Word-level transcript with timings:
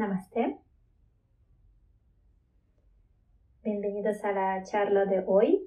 Namaste. 0.00 0.56
Bienvenidos 3.62 4.24
a 4.24 4.32
la 4.32 4.62
charla 4.62 5.04
de 5.04 5.22
hoy. 5.26 5.60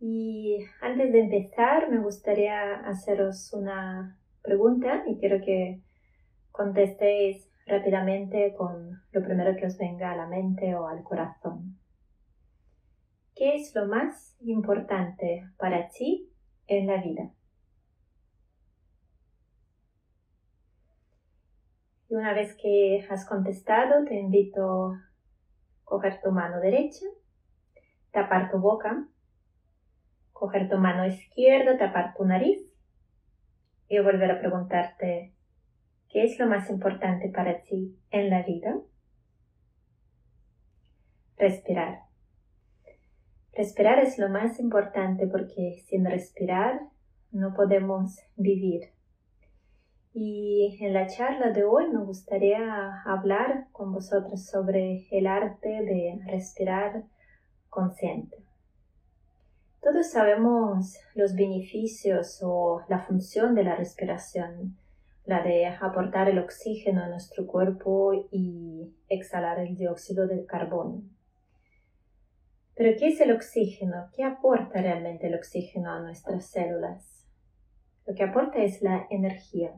Y 0.00 0.64
antes 0.80 1.12
de 1.12 1.20
empezar, 1.20 1.90
me 1.90 1.98
gustaría 1.98 2.80
haceros 2.88 3.52
una 3.52 4.18
pregunta 4.40 5.02
y 5.06 5.18
quiero 5.18 5.44
que 5.44 5.82
contestéis 6.52 7.50
rápidamente 7.66 8.54
con 8.56 8.98
lo 9.12 9.22
primero 9.22 9.54
que 9.54 9.66
os 9.66 9.76
venga 9.76 10.10
a 10.10 10.16
la 10.16 10.26
mente 10.26 10.74
o 10.74 10.88
al 10.88 11.02
corazón. 11.02 11.78
¿Qué 13.34 13.56
es 13.56 13.74
lo 13.74 13.88
más 13.88 14.34
importante 14.40 15.50
para 15.58 15.90
ti 15.90 16.32
en 16.66 16.86
la 16.86 16.96
vida? 17.02 17.35
Y 22.08 22.14
una 22.14 22.34
vez 22.34 22.56
que 22.60 23.04
has 23.10 23.26
contestado, 23.26 24.04
te 24.04 24.14
invito 24.14 24.92
a 24.92 25.10
coger 25.84 26.20
tu 26.22 26.30
mano 26.30 26.60
derecha, 26.60 27.06
tapar 28.12 28.50
tu 28.50 28.58
boca, 28.58 29.08
coger 30.32 30.68
tu 30.68 30.78
mano 30.78 31.06
izquierda, 31.06 31.78
tapar 31.78 32.14
tu 32.16 32.24
nariz 32.24 32.60
y 33.88 33.98
volver 33.98 34.30
a 34.30 34.40
preguntarte, 34.40 35.34
¿qué 36.08 36.24
es 36.24 36.38
lo 36.38 36.46
más 36.46 36.70
importante 36.70 37.28
para 37.28 37.62
ti 37.62 37.98
en 38.10 38.30
la 38.30 38.42
vida? 38.42 38.76
Respirar. 41.36 42.02
Respirar 43.52 43.98
es 44.00 44.18
lo 44.18 44.28
más 44.28 44.60
importante 44.60 45.26
porque 45.26 45.82
sin 45.86 46.04
respirar 46.04 46.80
no 47.30 47.54
podemos 47.54 48.18
vivir. 48.36 48.95
Y 50.18 50.78
en 50.80 50.94
la 50.94 51.06
charla 51.08 51.50
de 51.50 51.64
hoy 51.64 51.90
me 51.92 52.02
gustaría 52.02 53.02
hablar 53.04 53.66
con 53.70 53.92
vosotros 53.92 54.46
sobre 54.46 55.06
el 55.10 55.26
arte 55.26 55.68
de 55.68 56.18
respirar 56.24 57.04
consciente. 57.68 58.38
Todos 59.82 60.10
sabemos 60.10 60.98
los 61.14 61.34
beneficios 61.34 62.40
o 62.42 62.80
la 62.88 63.00
función 63.00 63.54
de 63.54 63.64
la 63.64 63.76
respiración, 63.76 64.78
la 65.26 65.42
de 65.42 65.66
aportar 65.66 66.30
el 66.30 66.38
oxígeno 66.38 67.04
a 67.04 67.08
nuestro 67.08 67.46
cuerpo 67.46 68.14
y 68.30 68.96
exhalar 69.10 69.58
el 69.58 69.76
dióxido 69.76 70.26
de 70.26 70.46
carbono. 70.46 71.02
Pero 72.74 72.98
¿qué 72.98 73.08
es 73.08 73.20
el 73.20 73.32
oxígeno? 73.32 74.08
¿Qué 74.16 74.24
aporta 74.24 74.80
realmente 74.80 75.26
el 75.26 75.34
oxígeno 75.34 75.92
a 75.92 76.00
nuestras 76.00 76.46
células? 76.46 77.26
Lo 78.06 78.14
que 78.14 78.22
aporta 78.24 78.62
es 78.62 78.80
la 78.80 79.06
energía. 79.10 79.74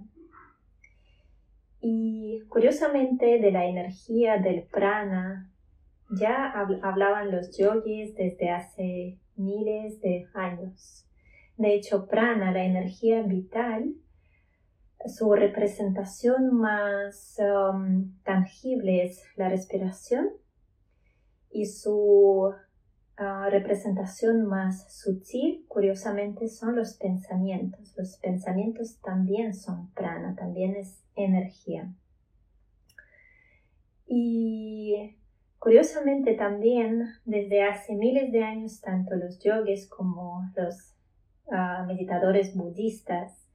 Y 1.80 2.42
curiosamente 2.48 3.38
de 3.38 3.52
la 3.52 3.66
energía 3.66 4.38
del 4.38 4.64
prana 4.64 5.52
ya 6.10 6.50
hablaban 6.82 7.30
los 7.30 7.56
yogis 7.56 8.14
desde 8.14 8.50
hace 8.50 9.18
miles 9.36 10.00
de 10.00 10.26
años. 10.34 11.06
De 11.56 11.74
hecho, 11.74 12.06
prana, 12.06 12.52
la 12.52 12.64
energía 12.64 13.22
vital, 13.22 13.94
su 15.06 15.32
representación 15.32 16.56
más 16.56 17.36
um, 17.38 18.14
tangible 18.22 19.04
es 19.04 19.24
la 19.36 19.48
respiración 19.48 20.30
y 21.50 21.66
su 21.66 22.52
representación 23.50 24.46
más 24.46 24.92
sutil, 24.92 25.64
curiosamente, 25.66 26.48
son 26.48 26.76
los 26.76 26.94
pensamientos. 26.94 27.94
Los 27.96 28.16
pensamientos 28.18 29.00
también 29.00 29.54
son 29.54 29.90
prana, 29.92 30.36
también 30.36 30.76
es 30.76 31.02
energía. 31.16 31.92
Y 34.06 35.16
curiosamente 35.58 36.34
también 36.34 37.06
desde 37.24 37.64
hace 37.64 37.94
miles 37.94 38.30
de 38.30 38.44
años 38.44 38.80
tanto 38.80 39.16
los 39.16 39.40
yogis 39.40 39.88
como 39.88 40.50
los 40.56 40.94
ah, 41.50 41.84
meditadores 41.86 42.54
budistas 42.54 43.48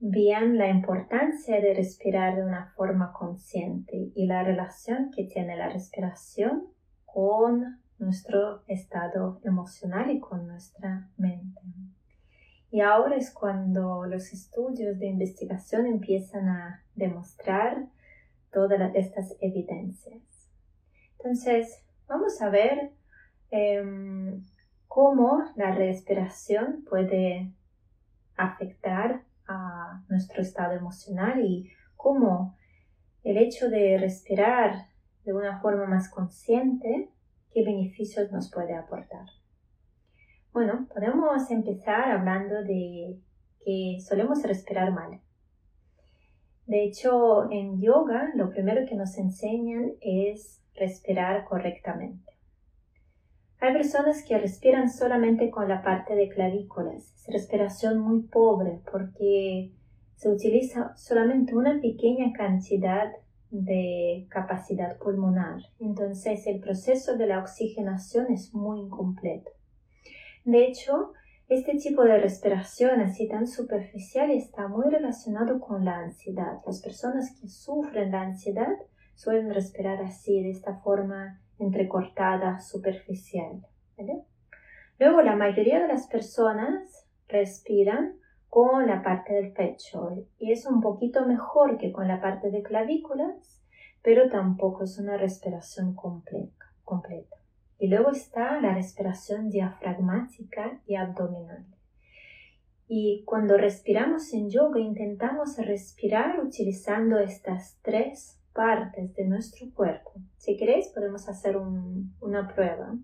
veían 0.00 0.58
la 0.58 0.68
importancia 0.68 1.60
de 1.60 1.74
respirar 1.74 2.36
de 2.36 2.44
una 2.44 2.72
forma 2.76 3.12
consciente 3.12 4.10
y 4.14 4.26
la 4.26 4.42
relación 4.42 5.10
que 5.10 5.24
tiene 5.24 5.56
la 5.56 5.68
respiración 5.68 6.66
con 7.04 7.79
nuestro 8.00 8.62
estado 8.66 9.40
emocional 9.44 10.10
y 10.10 10.20
con 10.20 10.46
nuestra 10.46 11.08
mente. 11.16 11.60
Y 12.70 12.80
ahora 12.80 13.16
es 13.16 13.32
cuando 13.32 14.06
los 14.06 14.32
estudios 14.32 14.98
de 14.98 15.06
investigación 15.06 15.86
empiezan 15.86 16.48
a 16.48 16.84
demostrar 16.94 17.88
todas 18.52 18.94
estas 18.94 19.36
evidencias. 19.40 20.22
Entonces, 21.18 21.84
vamos 22.08 22.40
a 22.40 22.48
ver 22.48 22.92
em, 23.50 24.42
cómo 24.86 25.44
la 25.56 25.74
respiración 25.74 26.84
puede 26.88 27.52
afectar 28.36 29.24
a 29.46 30.02
nuestro 30.08 30.42
estado 30.42 30.72
emocional 30.72 31.44
y 31.44 31.70
cómo 31.96 32.56
el 33.22 33.36
hecho 33.36 33.68
de 33.68 33.98
respirar 33.98 34.86
de 35.24 35.32
una 35.32 35.60
forma 35.60 35.86
más 35.86 36.08
consciente, 36.08 37.10
qué 37.52 37.64
beneficios 37.64 38.30
nos 38.32 38.50
puede 38.50 38.74
aportar. 38.74 39.26
Bueno, 40.52 40.86
podemos 40.92 41.50
empezar 41.50 42.10
hablando 42.10 42.62
de 42.62 43.18
que 43.64 43.98
solemos 44.00 44.42
respirar 44.42 44.92
mal. 44.92 45.20
De 46.66 46.84
hecho, 46.84 47.50
en 47.50 47.80
yoga 47.80 48.30
lo 48.34 48.50
primero 48.50 48.86
que 48.88 48.94
nos 48.94 49.16
enseñan 49.18 49.92
es 50.00 50.62
respirar 50.74 51.44
correctamente. 51.44 52.30
Hay 53.60 53.74
personas 53.74 54.24
que 54.24 54.38
respiran 54.38 54.88
solamente 54.88 55.50
con 55.50 55.68
la 55.68 55.82
parte 55.82 56.14
de 56.14 56.28
clavículas. 56.28 57.12
Es 57.14 57.26
respiración 57.32 57.98
muy 57.98 58.22
pobre 58.22 58.80
porque 58.90 59.72
se 60.16 60.30
utiliza 60.30 60.96
solamente 60.96 61.54
una 61.54 61.80
pequeña 61.80 62.32
cantidad 62.32 63.12
de 63.50 64.26
capacidad 64.30 64.96
pulmonar. 64.98 65.60
Entonces 65.80 66.46
el 66.46 66.60
proceso 66.60 67.16
de 67.16 67.26
la 67.26 67.40
oxigenación 67.40 68.32
es 68.32 68.54
muy 68.54 68.80
incompleto. 68.80 69.50
De 70.44 70.64
hecho, 70.66 71.12
este 71.48 71.76
tipo 71.76 72.04
de 72.04 72.18
respiración 72.18 73.00
así 73.00 73.28
tan 73.28 73.48
superficial 73.48 74.30
está 74.30 74.68
muy 74.68 74.88
relacionado 74.88 75.58
con 75.58 75.84
la 75.84 75.98
ansiedad. 75.98 76.60
Las 76.64 76.80
personas 76.80 77.36
que 77.40 77.48
sufren 77.48 78.12
la 78.12 78.22
ansiedad 78.22 78.72
suelen 79.16 79.52
respirar 79.52 80.00
así, 80.00 80.42
de 80.42 80.50
esta 80.50 80.76
forma 80.78 81.40
entrecortada, 81.58 82.60
superficial. 82.60 83.66
Luego, 84.98 85.22
la 85.22 85.34
mayoría 85.34 85.80
de 85.80 85.88
las 85.88 86.06
personas 86.06 87.06
respiran 87.26 88.19
con 88.50 88.86
la 88.88 89.02
parte 89.02 89.32
del 89.32 89.52
pecho 89.52 90.26
y 90.38 90.50
es 90.50 90.66
un 90.66 90.80
poquito 90.80 91.24
mejor 91.24 91.78
que 91.78 91.92
con 91.92 92.08
la 92.08 92.20
parte 92.20 92.50
de 92.50 92.62
clavículas, 92.62 93.62
pero 94.02 94.28
tampoco 94.28 94.84
es 94.84 94.98
una 94.98 95.16
respiración 95.16 95.94
completa. 95.94 97.36
Y 97.78 97.86
luego 97.86 98.10
está 98.10 98.60
la 98.60 98.74
respiración 98.74 99.48
diafragmática 99.48 100.80
y 100.84 100.96
abdominal. 100.96 101.64
Y 102.88 103.22
cuando 103.24 103.56
respiramos 103.56 104.32
en 104.34 104.50
yoga 104.50 104.80
intentamos 104.80 105.56
respirar 105.58 106.40
utilizando 106.44 107.20
estas 107.20 107.78
tres 107.82 108.40
partes 108.52 109.14
de 109.14 109.26
nuestro 109.26 109.72
cuerpo. 109.72 110.12
Si 110.36 110.56
queréis 110.56 110.88
podemos 110.88 111.28
hacer 111.28 111.56
una 111.56 112.52
prueba. 112.52 112.98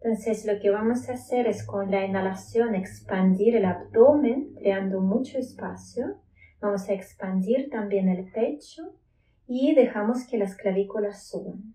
Entonces 0.00 0.46
lo 0.46 0.60
que 0.60 0.70
vamos 0.70 1.08
a 1.08 1.14
hacer 1.14 1.48
es 1.48 1.66
con 1.66 1.90
la 1.90 2.04
inhalación 2.04 2.74
expandir 2.74 3.56
el 3.56 3.64
abdomen 3.64 4.54
creando 4.54 5.00
mucho 5.00 5.38
espacio. 5.38 6.20
Vamos 6.60 6.88
a 6.88 6.92
expandir 6.92 7.68
también 7.68 8.08
el 8.08 8.30
pecho 8.30 8.94
y 9.46 9.74
dejamos 9.74 10.24
que 10.26 10.38
las 10.38 10.54
clavículas 10.54 11.26
suban. 11.26 11.74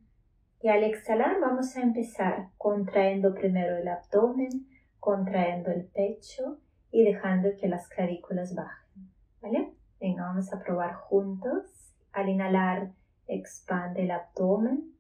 Y 0.61 0.69
al 0.69 0.83
exhalar 0.85 1.41
vamos 1.41 1.75
a 1.75 1.81
empezar 1.81 2.49
contrayendo 2.57 3.33
primero 3.33 3.77
el 3.77 3.87
abdomen, 3.89 4.69
contrayendo 4.99 5.71
el 5.71 5.85
pecho 5.87 6.59
y 6.91 7.03
dejando 7.03 7.49
que 7.59 7.67
las 7.67 7.89
clavículas 7.89 8.55
bajen. 8.55 9.11
¿Vale? 9.41 9.73
Venga, 9.99 10.23
vamos 10.23 10.53
a 10.53 10.59
probar 10.59 10.93
juntos. 10.93 11.93
Al 12.13 12.29
inhalar, 12.29 12.93
expande 13.27 14.03
el 14.03 14.11
abdomen, 14.11 14.93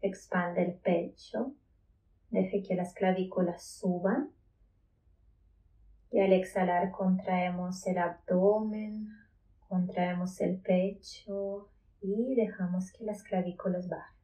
expande 0.00 0.62
el 0.62 0.74
pecho, 0.74 1.54
deje 2.30 2.62
que 2.62 2.74
las 2.74 2.94
clavículas 2.94 3.62
suban. 3.62 4.30
Y 6.10 6.20
al 6.20 6.32
exhalar 6.32 6.90
contraemos 6.90 7.86
el 7.86 7.98
abdomen, 7.98 9.08
contraemos 9.68 10.40
el 10.40 10.58
pecho 10.60 11.68
y 12.00 12.34
dejamos 12.34 12.92
que 12.92 13.04
las 13.04 13.22
clavículas 13.22 13.88
bajen. 13.88 14.18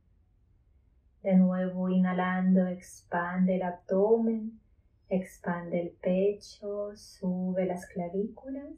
De 1.23 1.37
nuevo 1.37 1.89
inhalando, 1.89 2.67
expande 2.67 3.57
el 3.57 3.63
abdomen, 3.63 4.61
expande 5.09 5.81
el 5.81 5.91
pecho, 5.91 6.95
sube 6.97 7.67
las 7.67 7.87
clavículas. 7.87 8.75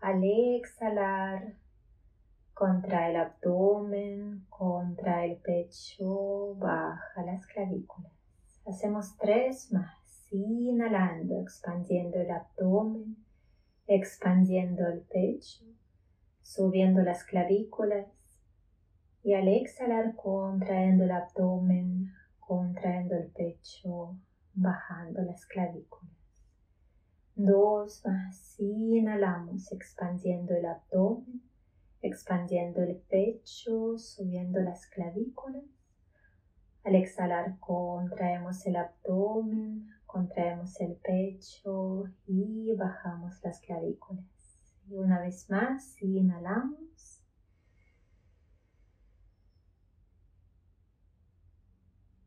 Al 0.00 0.22
exhalar, 0.24 1.54
contra 2.54 3.08
el 3.08 3.16
abdomen, 3.16 4.44
contra 4.50 5.24
el 5.24 5.38
pecho, 5.38 6.54
baja 6.56 7.22
las 7.24 7.46
clavículas. 7.46 8.19
Hacemos 8.70 9.16
tres 9.16 9.72
más, 9.72 10.28
inhalando, 10.30 11.40
expandiendo 11.40 12.20
el 12.20 12.30
abdomen, 12.30 13.16
expandiendo 13.88 14.86
el 14.86 15.00
pecho, 15.00 15.64
subiendo 16.40 17.02
las 17.02 17.24
clavículas 17.24 18.06
y 19.24 19.34
al 19.34 19.48
exhalar 19.48 20.14
contrayendo 20.14 21.02
el 21.02 21.10
abdomen, 21.10 22.12
contrayendo 22.38 23.16
el 23.16 23.32
pecho, 23.32 24.16
bajando 24.54 25.20
las 25.22 25.46
clavículas. 25.46 26.14
Dos 27.34 28.04
más, 28.06 28.54
inhalamos, 28.60 29.72
expandiendo 29.72 30.54
el 30.54 30.66
abdomen, 30.66 31.42
expandiendo 32.02 32.84
el 32.84 32.98
pecho, 32.98 33.98
subiendo 33.98 34.60
las 34.60 34.86
clavículas. 34.86 35.79
Al 36.82 36.94
exhalar 36.94 37.58
contraemos 37.60 38.64
el 38.66 38.76
abdomen, 38.76 39.90
contraemos 40.06 40.80
el 40.80 40.96
pecho 40.96 42.04
y 42.26 42.72
bajamos 42.74 43.38
las 43.42 43.60
clavículas. 43.60 44.24
Y 44.88 44.94
una 44.96 45.20
vez 45.20 45.48
más, 45.50 46.00
inhalamos. 46.02 47.22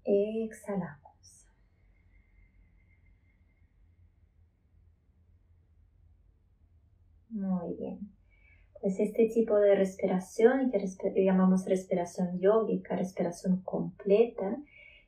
Exhalamos. 0.06 1.48
Muy 7.30 7.74
bien. 7.74 8.23
Este 8.84 9.30
tipo 9.30 9.56
de 9.60 9.76
respiración, 9.76 10.70
que 10.70 11.24
llamamos 11.24 11.66
respiración 11.66 12.38
yógica, 12.42 12.98
respiración 12.98 13.62
completa, 13.62 14.58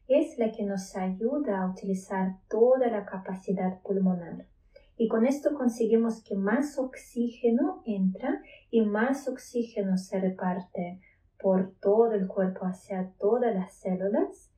es 0.08 0.38
la 0.38 0.54
que 0.54 0.64
nos 0.64 0.96
ayuda 0.96 1.62
a 1.62 1.70
utilizar 1.72 2.38
toda 2.50 2.88
la 2.88 3.06
capacidad 3.06 3.82
pulmonar. 3.82 4.46
Y 4.96 5.10
con 5.10 5.26
esto 5.26 5.54
conseguimos 5.56 6.24
que 6.24 6.36
más 6.36 6.80
oxígeno 6.80 7.84
entra 7.86 8.42
y 8.72 8.80
más 8.80 9.28
oxígeno 9.28 9.98
se 9.98 10.22
reparte 10.22 11.02
por 11.38 11.74
todo 11.82 12.14
el 12.14 12.28
cuerpo 12.28 12.66
hacia 12.66 13.12
todas 13.20 13.54
las 13.54 13.74
células 13.74 14.55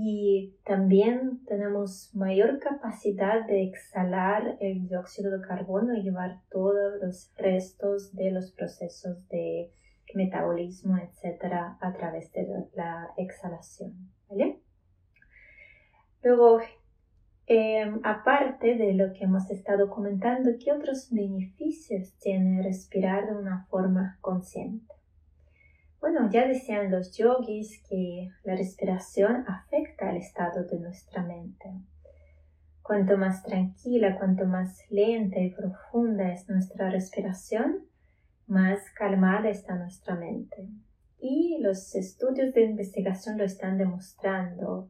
y 0.00 0.54
también 0.64 1.44
tenemos 1.44 2.14
mayor 2.14 2.60
capacidad 2.60 3.44
de 3.48 3.64
exhalar 3.64 4.56
el 4.60 4.86
dióxido 4.86 5.36
de 5.36 5.44
carbono 5.44 5.96
y 5.96 6.02
llevar 6.02 6.40
todos 6.52 7.02
los 7.02 7.32
restos 7.36 8.14
de 8.14 8.30
los 8.30 8.52
procesos 8.52 9.26
de 9.26 9.72
metabolismo, 10.14 10.96
etcétera, 10.98 11.78
a 11.80 11.92
través 11.94 12.30
de 12.32 12.46
la 12.74 13.08
exhalación. 13.16 14.12
Luego, 16.22 16.60
em, 17.48 18.00
aparte 18.04 18.76
de 18.76 18.94
lo 18.94 19.12
que 19.14 19.24
hemos 19.24 19.50
estado 19.50 19.90
comentando, 19.90 20.50
¿qué 20.64 20.70
otros 20.70 21.10
beneficios 21.10 22.16
tiene 22.20 22.62
respirar 22.62 23.26
de 23.26 23.36
una 23.36 23.66
forma 23.68 24.16
consciente? 24.20 24.97
Bueno, 26.00 26.30
ya 26.30 26.46
decían 26.46 26.90
los 26.90 27.16
yogis 27.16 27.82
que 27.88 28.30
la 28.44 28.54
respiración 28.54 29.44
afecta 29.48 30.08
al 30.08 30.16
estado 30.16 30.64
de 30.64 30.78
nuestra 30.78 31.24
mente. 31.24 31.72
Cuanto 32.82 33.18
más 33.18 33.42
tranquila, 33.42 34.16
cuanto 34.16 34.46
más 34.46 34.84
lenta 34.90 35.40
y 35.40 35.50
profunda 35.50 36.32
es 36.32 36.48
nuestra 36.48 36.88
respiración, 36.88 37.84
más 38.46 38.78
calmada 38.96 39.50
está 39.50 39.74
nuestra 39.74 40.14
mente. 40.14 40.68
Y 41.20 41.58
los 41.60 41.94
estudios 41.96 42.54
de 42.54 42.62
investigación 42.62 43.36
lo 43.36 43.44
están 43.44 43.76
demostrando, 43.76 44.88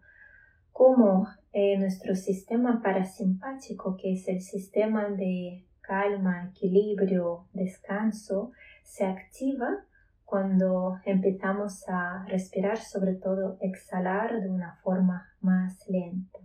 cómo 0.72 1.26
eh, 1.52 1.78
nuestro 1.78 2.14
sistema 2.14 2.82
parasimpático, 2.82 3.96
que 3.96 4.12
es 4.12 4.28
el 4.28 4.43
sistema 4.43 5.08
de 5.08 5.64
calma, 5.81 6.50
equilibrio, 6.50 7.46
descanso, 7.55 8.52
se 8.84 9.06
activa 9.06 9.87
cuando 10.29 10.99
empezamos 11.07 11.89
a 11.89 12.27
respirar, 12.29 12.77
sobre 12.77 13.15
todo 13.15 13.57
exhalar 13.63 14.43
de 14.43 14.51
una 14.51 14.77
forma 14.83 15.27
más 15.41 15.89
lenta. 15.89 16.39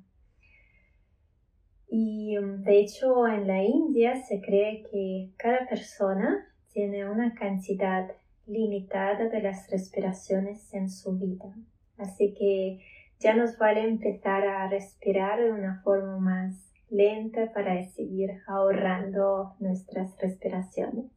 Y 1.90 2.38
mm, 2.38 2.64
de 2.64 2.80
hecho 2.80 3.28
en 3.28 3.46
la 3.46 3.62
India 3.62 4.16
se 4.16 4.40
cree 4.40 4.84
que 4.90 5.34
cada 5.38 5.68
persona 5.68 6.48
tiene 6.72 7.10
una 7.10 7.34
cantidad 7.34 8.10
limitada 8.46 9.28
de 9.28 9.42
las 9.42 9.70
respiraciones 9.70 10.74
en 10.74 10.90
su 10.90 11.18
vida. 11.18 11.54
Así 11.98 12.34
que 12.34 12.80
ya 13.20 13.36
nos 13.36 13.58
vale 13.58 13.84
empezar 13.84 14.48
a 14.48 14.70
respirar 14.70 15.44
de 15.44 15.52
una 15.52 15.82
forma 15.84 16.20
más 16.20 16.72
lenta 16.90 17.52
para 17.54 17.84
seguir 17.90 18.30
ahorrando 18.48 19.56
nuestras 19.60 20.18
respiraciones. 20.22 21.12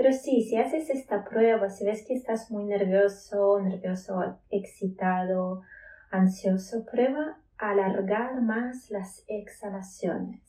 Pero 0.00 0.14
sí, 0.14 0.40
si 0.40 0.56
haces 0.56 0.88
esta 0.88 1.24
prueba, 1.24 1.68
si 1.68 1.84
ves 1.84 2.06
que 2.06 2.14
estás 2.14 2.50
muy 2.50 2.64
nervioso, 2.64 3.60
nervioso, 3.60 4.38
excitado, 4.48 5.60
ansioso, 6.10 6.86
prueba 6.86 7.38
alargar 7.58 8.40
más 8.40 8.90
las 8.90 9.22
exhalaciones. 9.28 10.40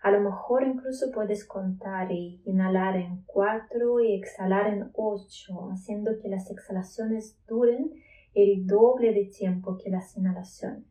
A 0.00 0.12
lo 0.12 0.20
mejor 0.20 0.62
incluso 0.62 1.10
puedes 1.10 1.44
contar 1.44 2.12
y 2.12 2.40
inhalar 2.44 2.94
en 2.94 3.24
cuatro 3.26 3.98
y 3.98 4.14
exhalar 4.14 4.72
en 4.72 4.92
ocho, 4.94 5.70
haciendo 5.72 6.12
que 6.22 6.28
las 6.28 6.48
exhalaciones 6.52 7.36
duren 7.48 7.90
el 8.32 8.64
doble 8.64 9.12
de 9.12 9.24
tiempo 9.24 9.76
que 9.76 9.90
las 9.90 10.16
inhalaciones. 10.16 10.86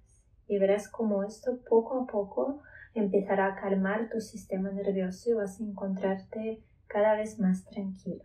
Y 0.50 0.60
verás 0.60 0.90
cómo 0.90 1.24
esto 1.24 1.58
poco 1.70 2.02
a 2.02 2.06
poco 2.06 2.64
empezará 2.94 3.54
a 3.54 3.56
calmar 3.56 4.10
tu 4.10 4.20
sistema 4.20 4.72
nervioso 4.72 5.30
y 5.30 5.34
vas 5.36 5.62
a 5.62 5.64
encontrarte 5.64 6.66
cada 6.94 7.16
vez 7.16 7.40
más 7.40 7.66
tranquilo. 7.66 8.24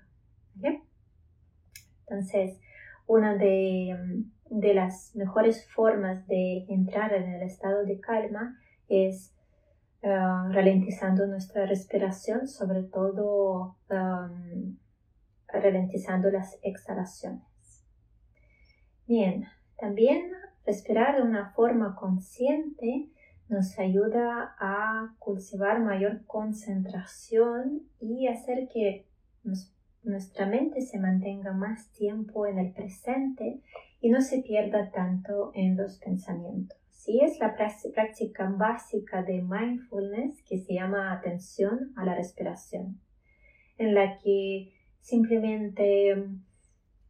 Entonces, 2.06 2.60
una 3.06 3.36
de, 3.36 4.24
de, 4.50 4.74
las 4.74 5.16
mejores 5.16 5.66
formas 5.72 6.26
de 6.26 6.66
entrar 6.68 7.14
en 7.14 7.32
el 7.32 7.42
estado 7.42 7.84
de 7.84 7.98
calma 7.98 8.58
es 8.88 9.34
eh, 10.02 10.08
ralentizando 10.10 11.26
nuestra 11.26 11.64
respiración, 11.64 12.46
sobre 12.46 12.82
todo 12.82 13.76
ralentizando 15.48 16.30
las 16.30 16.58
exhalaciones. 16.62 17.42
Bien, 19.06 19.46
también 19.78 20.30
respirar 20.66 21.16
de 21.16 21.22
una 21.22 21.52
forma 21.52 21.96
consciente 21.96 23.08
nos 23.48 23.78
ayuda 23.78 24.54
a 24.58 25.14
cultivar 25.18 25.80
mayor 25.80 26.24
concentración 26.26 27.82
y 28.00 28.26
hacer 28.26 28.68
que 28.72 29.06
nuestra 30.02 30.46
mente 30.46 30.82
se 30.82 30.98
mantenga 30.98 31.52
más 31.52 31.90
tiempo 31.92 32.46
en 32.46 32.58
el 32.58 32.72
presente 32.72 33.62
y 34.00 34.10
no 34.10 34.20
se 34.20 34.42
pierda 34.42 34.90
tanto 34.90 35.50
en 35.54 35.76
los 35.76 35.98
pensamientos. 35.98 36.78
Sí, 36.90 37.20
es 37.22 37.38
la 37.38 37.54
práctica 37.54 38.50
básica 38.50 39.22
de 39.22 39.40
mindfulness 39.40 40.42
que 40.42 40.58
se 40.58 40.74
llama 40.74 41.12
atención 41.12 41.92
a 41.96 42.04
la 42.04 42.14
respiración, 42.14 43.00
en 43.78 43.94
la 43.94 44.18
que 44.18 44.74
simplemente 45.00 46.22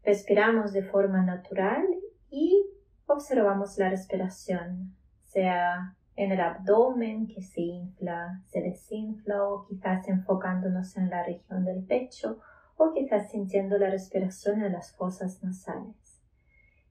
respiramos 0.04 0.73
de 0.73 0.85
forma 0.85 1.25
natural 1.25 1.85
y 2.30 2.64
observamos 3.07 3.76
la 3.78 3.90
respiración, 3.90 4.95
sea 5.25 5.98
en 6.18 6.32
el 6.32 6.40
abdomen 6.40 7.28
que 7.28 7.42
se 7.42 7.60
infla, 7.60 8.42
se 8.48 8.60
desinfla 8.60 9.44
o 9.44 9.64
quizás 9.68 10.08
enfocándonos 10.08 10.96
en 10.96 11.10
la 11.10 11.22
región 11.22 11.64
del 11.64 11.84
pecho 11.84 12.40
o 12.76 12.92
quizás 12.92 13.30
sintiendo 13.30 13.78
la 13.78 13.88
respiración 13.88 14.64
en 14.64 14.72
las 14.72 14.96
fosas 14.96 15.40
nasales. 15.44 16.20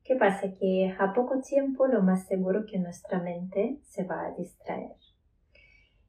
¿Qué 0.05 0.15
pasa? 0.15 0.53
Que 0.57 0.95
a 0.97 1.11
poco 1.13 1.41
tiempo 1.41 1.87
lo 1.87 2.01
más 2.01 2.25
seguro 2.25 2.65
que 2.65 2.79
nuestra 2.79 3.19
mente 3.19 3.81
se 3.83 4.05
va 4.05 4.27
a 4.27 4.31
distraer. 4.31 4.95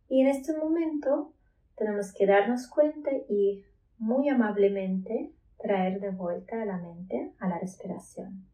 Y 0.09 0.21
en 0.21 0.29
este 0.29 0.57
momento 0.57 1.35
tenemos 1.77 2.15
que 2.15 2.25
darnos 2.25 2.69
cuenta 2.69 3.11
y 3.29 3.65
muy 3.99 4.29
amablemente 4.29 5.33
traer 5.59 5.99
de 5.99 6.11
vuelta 6.11 6.63
a 6.63 6.65
la 6.65 6.79
mente 6.79 7.33
a 7.41 7.49
la 7.49 7.59
respiración. 7.59 8.47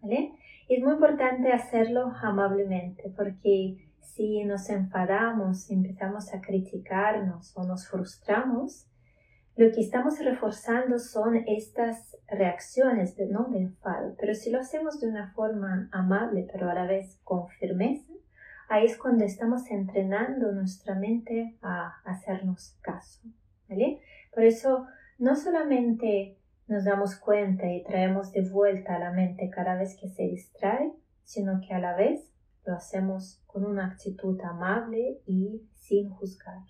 ¿Vale? 0.00 0.32
Es 0.74 0.82
muy 0.82 0.94
importante 0.94 1.52
hacerlo 1.52 2.14
amablemente 2.22 3.12
porque 3.14 3.90
si 4.00 4.42
nos 4.44 4.70
enfadamos, 4.70 5.70
empezamos 5.70 6.32
a 6.32 6.40
criticarnos 6.40 7.54
o 7.58 7.64
nos 7.64 7.86
frustramos, 7.86 8.88
lo 9.54 9.70
que 9.70 9.82
estamos 9.82 10.18
reforzando 10.24 10.98
son 10.98 11.36
estas 11.46 12.16
reacciones 12.26 13.16
de 13.16 13.26
no 13.26 13.48
de 13.50 13.58
enfado. 13.58 14.14
Pero 14.18 14.32
si 14.32 14.50
lo 14.50 14.60
hacemos 14.60 14.98
de 14.98 15.08
una 15.08 15.34
forma 15.34 15.90
amable, 15.92 16.48
pero 16.50 16.70
a 16.70 16.74
la 16.74 16.86
vez 16.86 17.20
con 17.22 17.48
firmeza, 17.48 18.10
ahí 18.70 18.86
es 18.86 18.96
cuando 18.96 19.26
estamos 19.26 19.70
entrenando 19.70 20.52
nuestra 20.52 20.94
mente 20.94 21.58
a 21.60 22.00
hacernos 22.06 22.78
caso. 22.80 23.20
¿vale? 23.68 24.00
Por 24.32 24.44
eso 24.44 24.86
no 25.18 25.36
solamente 25.36 26.38
nos 26.66 26.84
damos 26.84 27.16
cuenta 27.16 27.70
y 27.72 27.82
traemos 27.84 28.32
de 28.32 28.48
vuelta 28.48 28.96
a 28.96 28.98
la 28.98 29.12
mente 29.12 29.50
cada 29.50 29.76
vez 29.76 29.96
que 30.00 30.08
se 30.08 30.22
distrae, 30.24 30.92
sino 31.24 31.60
que 31.60 31.74
a 31.74 31.78
la 31.78 31.96
vez 31.96 32.32
lo 32.64 32.74
hacemos 32.74 33.42
con 33.46 33.64
una 33.64 33.86
actitud 33.86 34.40
amable 34.42 35.20
y 35.26 35.68
sin 35.74 36.10
juzgar. 36.10 36.62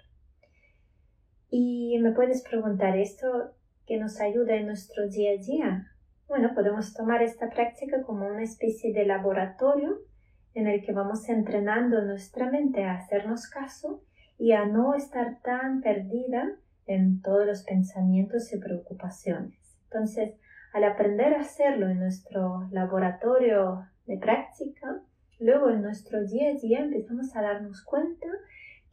Y 1.51 1.99
me 2.01 2.13
puedes 2.13 2.43
preguntar 2.43 2.97
esto 2.97 3.55
que 3.87 3.99
nos 3.99 4.21
ayuda 4.21 4.57
en 4.57 4.67
nuestro 4.67 5.09
día 5.09 5.33
a 5.33 5.43
día. 5.43 5.87
Bueno, 6.27 6.55
podemos 6.55 6.95
tomar 6.95 7.23
esta 7.23 7.51
práctica 7.51 8.03
como 8.03 8.27
una 8.27 8.43
especie 8.43 8.93
de 8.95 9.05
laboratorio 9.05 9.99
en 10.55 10.67
el 10.67 10.83
que 10.83 10.93
vamos 10.93 11.29
entrenando 11.29 12.03
nuestra 12.03 12.51
mente 12.51 12.85
a 12.85 12.95
hacernos 12.95 13.49
caso 13.49 14.03
y 14.39 14.53
a 14.53 14.65
no 14.65 14.95
estar 14.95 15.41
tan 15.43 15.83
perdida 15.83 16.57
en 16.87 17.21
todos 17.21 17.47
los 17.47 17.65
pensamientos 17.65 18.53
y 18.53 18.59
preocupaciones. 18.59 19.62
Entonces, 19.93 20.35
al 20.73 20.85
aprender 20.85 21.35
a 21.35 21.41
hacerlo 21.41 21.89
en 21.89 21.99
nuestro 21.99 22.67
laboratorio 22.71 23.85
de 24.07 24.17
práctica, 24.17 25.03
luego 25.39 25.69
en 25.69 25.83
nuestro 25.83 26.25
día 26.25 26.51
a 26.51 26.55
día 26.55 26.81
empezamos 26.81 27.37
a 27.37 27.43
darnos 27.43 27.85
cuenta 27.85 28.27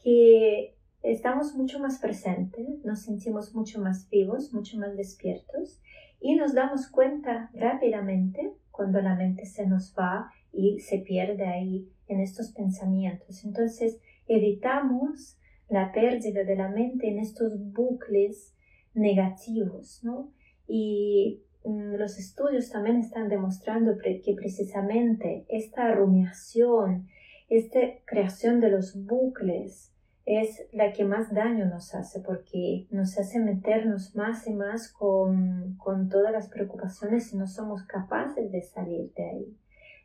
que 0.03 0.75
estamos 1.01 1.55
mucho 1.55 1.79
más 1.79 1.99
presentes, 1.99 2.83
nos 2.83 3.03
sentimos 3.03 3.55
mucho 3.55 3.79
más 3.79 4.09
vivos, 4.09 4.53
mucho 4.53 4.77
más 4.77 4.97
despiertos 4.97 5.81
y 6.19 6.35
nos 6.35 6.53
damos 6.53 6.89
cuenta 6.89 7.49
rápidamente 7.53 8.51
cuando 8.71 9.01
la 9.01 9.15
mente 9.15 9.45
se 9.45 9.65
nos 9.65 9.95
va 9.97 10.31
y 10.51 10.79
se 10.79 10.99
pierde 10.99 11.45
ahí 11.45 11.89
en 12.07 12.19
estos 12.19 12.51
pensamientos. 12.51 13.45
Entonces 13.45 14.01
evitamos 14.27 15.37
la 15.69 15.93
pérdida 15.93 16.43
de 16.43 16.55
la 16.57 16.67
mente 16.67 17.07
en 17.07 17.19
estos 17.19 17.53
bucles 17.71 18.53
negativos, 18.93 20.01
¿no? 20.03 20.33
Y 20.69 21.41
mm, 21.65 21.95
los 21.95 22.19
estudios 22.19 22.69
también 22.69 22.97
están 22.97 23.27
demostrando 23.27 23.97
que 23.97 24.33
precisamente 24.35 25.45
esta 25.49 25.91
rumiación, 25.91 27.07
esta 27.49 27.79
creación 28.05 28.61
de 28.61 28.69
los 28.69 28.95
bucles, 29.05 29.91
es 30.25 30.67
la 30.73 30.93
que 30.93 31.05
más 31.05 31.33
daño 31.33 31.65
nos 31.65 31.95
hace 31.95 32.19
porque 32.19 32.85
nos 32.91 33.17
hace 33.17 33.39
meternos 33.39 34.15
más 34.15 34.45
y 34.45 34.53
más 34.53 34.93
con, 34.93 35.75
con 35.77 36.07
todas 36.07 36.31
las 36.31 36.49
preocupaciones 36.49 37.33
y 37.33 37.37
no 37.37 37.47
somos 37.47 37.83
capaces 37.87 38.51
de 38.51 38.61
salir 38.61 39.11
de 39.15 39.23
ahí. 39.23 39.57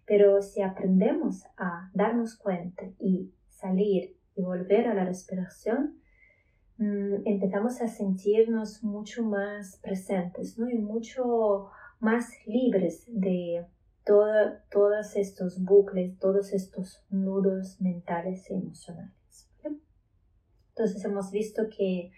Pero 0.06 0.40
si 0.40 0.62
aprendemos 0.62 1.44
a 1.58 1.90
darnos 1.92 2.38
cuenta 2.38 2.84
y 2.98 3.34
salir 3.50 4.16
y 4.34 4.40
volver 4.40 4.88
a 4.88 4.94
la 4.94 5.04
respiración, 5.04 5.98
empezamos 6.78 7.80
a 7.80 7.88
sentirnos 7.88 8.82
mucho 8.82 9.22
más 9.22 9.78
presentes 9.82 10.58
¿no? 10.58 10.68
y 10.68 10.78
mucho 10.78 11.70
más 12.00 12.28
libres 12.46 13.04
de 13.06 13.64
todos 14.04 15.16
estos 15.16 15.62
bucles, 15.62 16.18
todos 16.18 16.52
estos 16.52 17.04
nudos 17.10 17.80
mentales 17.80 18.50
y 18.50 18.54
emocionales. 18.54 19.14
Entonces 20.76 21.04
hemos 21.04 21.30
visto 21.30 21.62
que 21.74 22.10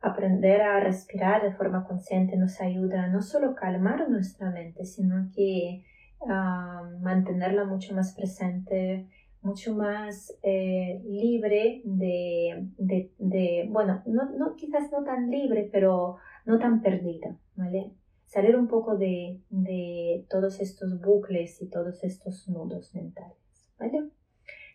aprender 0.00 0.62
a 0.62 0.80
respirar 0.80 1.42
de 1.42 1.52
forma 1.52 1.84
consciente 1.84 2.36
nos 2.36 2.60
ayuda 2.60 3.06
no 3.08 3.22
solo 3.22 3.50
a 3.50 3.54
calmar 3.54 4.08
nuestra 4.08 4.50
mente, 4.50 4.84
sino 4.84 5.30
que 5.34 5.84
ah, 6.26 6.90
mantenerla 7.00 7.64
mucho 7.64 7.94
más 7.94 8.14
presente, 8.14 9.08
mucho 9.42 9.74
más 9.74 10.32
eh, 10.42 11.02
libre 11.04 11.82
de, 11.84 12.68
de, 12.78 13.68
bueno, 13.68 14.02
no, 14.06 14.30
no, 14.30 14.56
quizás 14.56 14.90
no 14.92 15.02
tan 15.04 15.30
libre, 15.30 15.68
pero 15.70 16.16
no 16.46 16.58
tan 16.58 16.80
perdida, 16.80 17.36
¿vale? 17.56 17.92
Salir 18.26 18.56
un 18.56 18.68
poco 18.68 18.96
de, 18.96 19.40
de 19.50 20.24
todos 20.30 20.60
estos 20.60 21.00
bucles 21.00 21.60
y 21.60 21.68
todos 21.68 22.02
estos 22.04 22.48
nudos 22.48 22.94
mentales, 22.94 23.36
¿vale? 23.78 24.10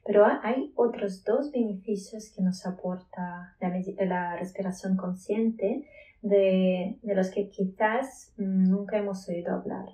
Pero 0.08 0.26
hay 0.26 0.72
otros 0.76 1.26
dos 1.26 1.52
beneficios 1.52 2.32
que 2.34 2.42
nos 2.42 2.66
aporta 2.66 3.56
la, 3.60 4.38
respiración 4.38 4.96
consciente 4.96 5.86
de, 6.22 6.98
los 7.04 7.30
que 7.30 7.50
quizás 7.50 8.34
mm, 8.38 8.70
nunca 8.70 8.98
hemos 8.98 9.28
oído 9.28 9.54
hablar. 9.54 9.86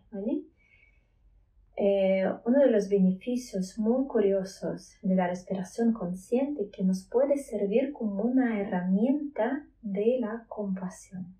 Eh, 1.75 2.23
uno 2.45 2.59
de 2.59 2.69
los 2.69 2.87
beneficios 2.87 3.79
muy 3.79 4.05
curiosos 4.05 4.95
de 5.01 5.15
la 5.15 5.27
respiración 5.27 5.91
consciente 5.91 6.69
que 6.69 6.83
nos 6.83 7.07
puede 7.09 7.37
servir 7.37 7.93
como 7.93 8.21
una 8.21 8.61
herramienta 8.61 9.65
de 9.81 10.19
la 10.19 10.45
compasión. 10.47 11.35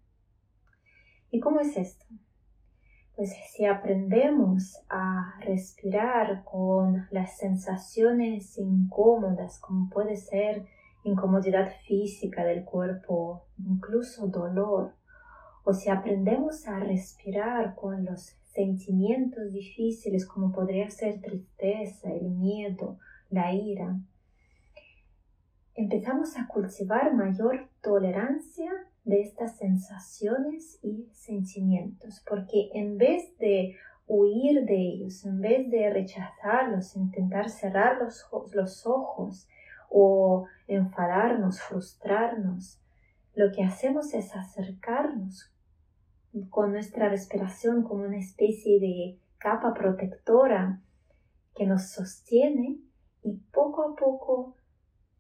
¿Y 1.30 1.40
cómo 1.40 1.60
es 1.60 1.78
esto? 1.78 2.06
Pues 3.16 3.32
si 3.52 3.66
aprendemos 3.66 4.84
a 4.90 5.36
respirar 5.42 6.44
con 6.44 7.08
las 7.12 7.38
sensaciones 7.38 8.58
incómodas, 8.58 9.60
como 9.60 9.88
puede 9.90 10.16
ser 10.16 10.66
incomodidad 11.04 11.72
física 11.86 12.44
del 12.44 12.63
cuerpo, 12.63 13.46
incluso 13.60 14.28
dolor, 14.28 14.96
o 15.63 15.74
si 15.74 15.92
aprendemos 15.92 16.68
a 16.68 16.80
respirar 16.80 17.75
con 17.75 18.04
los 18.04 18.36
sentimientos 18.53 19.51
difíciles 19.51 20.25
como 20.25 20.51
podría 20.51 20.89
ser 20.89 21.22
tristeza, 21.22 22.12
el 22.13 22.29
miedo, 22.29 23.00
la 23.29 23.53
ira, 23.53 24.00
empezamos 25.75 26.38
a 26.38 26.48
cultivar 26.48 27.13
mayor 27.13 27.67
tolerancia 27.81 28.72
de 29.03 29.22
estas 29.22 29.57
sensaciones 29.57 30.79
y 30.83 31.10
sentimientos, 31.13 32.24
porque 32.27 32.69
en 32.74 32.98
vez 32.98 33.38
de 33.39 33.75
huir 34.05 34.65
de 34.65 34.75
ellos, 34.75 35.25
en 35.25 35.41
vez 35.41 35.69
de 35.69 35.89
rechazarlos, 35.89 36.95
intentar 36.95 37.50
cerrar 37.50 37.98
los, 37.98 38.25
los 38.53 38.86
ojos 38.86 39.48
o 39.89 40.45
enfadarnos, 40.67 41.60
frustrarnos, 41.62 42.79
lo 43.36 43.51
que 43.51 43.63
hacemos 43.63 44.13
es 44.13 44.36
acercarnos 44.36 45.52
con 46.50 46.72
nuestra 46.72 47.10
respiración 47.10 47.84
como 47.84 48.04
una 48.04 48.18
especie 48.18 48.80
de 48.80 49.20
capa 49.38 49.74
protectora 49.74 50.82
que 51.56 51.66
nos 51.66 51.90
sostiene 51.90 52.80
y 53.24 53.34
poco 53.52 53.84
a 53.84 53.96
poco 53.96 54.56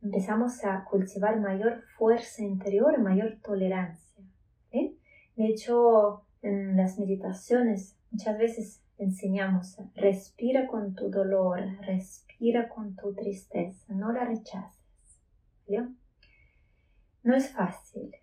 empezamos 0.01 0.63
a 0.65 0.83
cultivar 0.85 1.39
mayor 1.39 1.83
fuerza 1.97 2.43
interior, 2.43 2.99
mayor 2.99 3.39
tolerancia. 3.41 4.23
De 4.71 5.47
hecho, 5.47 6.25
en 6.41 6.77
las 6.77 6.99
meditaciones 6.99 7.97
muchas 8.11 8.37
veces 8.37 8.83
enseñamos, 8.97 9.77
respira 9.95 10.67
con 10.67 10.93
tu 10.93 11.09
dolor, 11.09 11.59
respira 11.81 12.69
con 12.69 12.95
tu 12.95 13.13
tristeza, 13.13 13.93
no 13.93 14.11
la 14.11 14.25
rechaces. 14.25 14.79
No 17.23 17.35
es 17.35 17.49
fácil, 17.51 18.13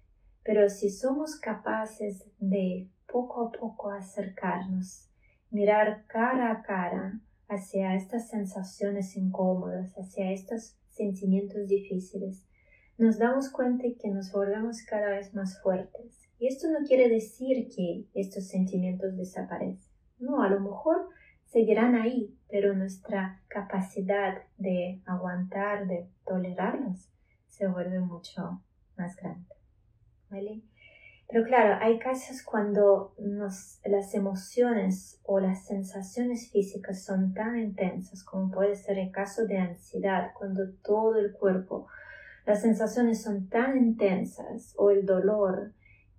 pero 0.42 0.68
si 0.68 0.90
somos 0.90 1.36
capaces 1.36 2.24
de 2.38 2.88
poco 3.06 3.46
a 3.46 3.52
poco 3.52 3.90
acercarnos, 3.90 5.08
mirar 5.50 6.06
cara 6.06 6.52
a 6.52 6.62
cara 6.62 7.20
hacia 7.48 7.94
estas 7.94 8.28
sensaciones 8.28 9.16
incómodas, 9.16 9.92
hacia 9.98 10.30
estos 10.32 10.76
sentimientos 10.88 11.66
difíciles, 11.66 12.46
nos 12.96 13.18
damos 13.18 13.50
cuenta 13.50 13.84
que 13.98 14.10
nos 14.10 14.30
volvemos 14.30 14.82
cada 14.82 15.10
vez 15.10 15.34
más 15.34 15.60
fuertes. 15.62 16.28
Y 16.38 16.46
esto 16.46 16.68
no 16.70 16.86
quiere 16.86 17.08
decir 17.08 17.68
que 17.74 18.06
estos 18.14 18.48
sentimientos 18.48 19.16
desaparecen. 19.16 19.90
No, 20.18 20.42
a 20.42 20.48
lo 20.48 20.60
mejor 20.60 21.08
seguirán 21.46 21.94
ahí, 21.94 22.36
pero 22.48 22.74
nuestra 22.74 23.42
capacidad 23.48 24.42
de 24.58 25.02
aguantar, 25.06 25.86
de 25.86 26.08
tolerarlos, 26.26 27.10
se 27.48 27.66
vuelve 27.66 28.00
mucho 28.00 28.62
más 28.96 29.16
grande. 29.16 29.59
Pero 30.30 31.44
claro, 31.44 31.78
hay 31.80 31.98
casos 31.98 32.42
cuando 32.42 33.14
las 33.18 34.14
emociones 34.14 35.20
o 35.24 35.38
las 35.38 35.66
sensaciones 35.66 36.50
físicas 36.50 37.04
son 37.04 37.34
tan 37.34 37.58
intensas 37.58 38.24
como 38.24 38.50
puede 38.50 38.74
ser 38.74 38.98
el 38.98 39.12
caso 39.12 39.46
de 39.46 39.58
ansiedad, 39.58 40.32
cuando 40.36 40.72
todo 40.82 41.16
el 41.18 41.32
cuerpo, 41.32 41.86
las 42.46 42.62
sensaciones 42.62 43.22
son 43.22 43.48
tan 43.48 43.76
intensas 43.76 44.74
o 44.76 44.90
el 44.90 45.06
dolor 45.06 45.72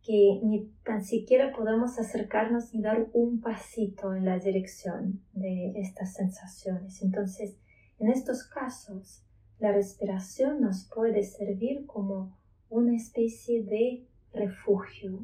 que 0.04 0.40
ni 0.44 0.72
tan 0.84 1.04
siquiera 1.04 1.52
podemos 1.52 2.00
acercarnos 2.00 2.74
y 2.74 2.82
dar 2.82 3.08
un 3.14 3.42
pasito 3.42 4.16
en 4.16 4.26
la 4.26 4.40
dirección 4.40 5.22
de 5.34 5.74
estas 5.76 6.14
sensaciones. 6.14 7.02
Entonces, 7.04 7.58
en 8.00 8.10
estos 8.10 8.46
casos, 8.48 9.24
la 9.60 9.72
respiración 9.72 10.62
nos 10.62 10.90
puede 10.94 11.24
servir 11.24 11.86
como 11.86 12.36
una 12.72 12.96
especie 12.96 13.64
de 13.64 14.08
refugio. 14.34 15.20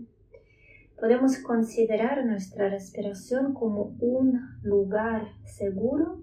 Podemos 1.00 1.38
considerar 1.38 2.26
nuestra 2.26 2.70
respiración 2.70 3.54
como 3.54 3.96
un 4.00 4.40
lugar 4.62 5.28
seguro 5.46 6.20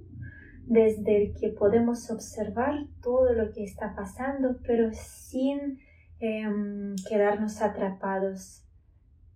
desde 0.67 1.23
el 1.23 1.35
que 1.35 1.49
podemos 1.49 2.11
observar 2.11 2.87
todo 3.03 3.33
lo 3.33 3.53
que 3.53 3.65
está 3.65 3.95
pasando, 3.97 4.59
pero 4.67 4.91
sin 4.93 5.79
em, 6.21 6.95
quedarnos 7.09 7.61
atrapados 7.63 8.65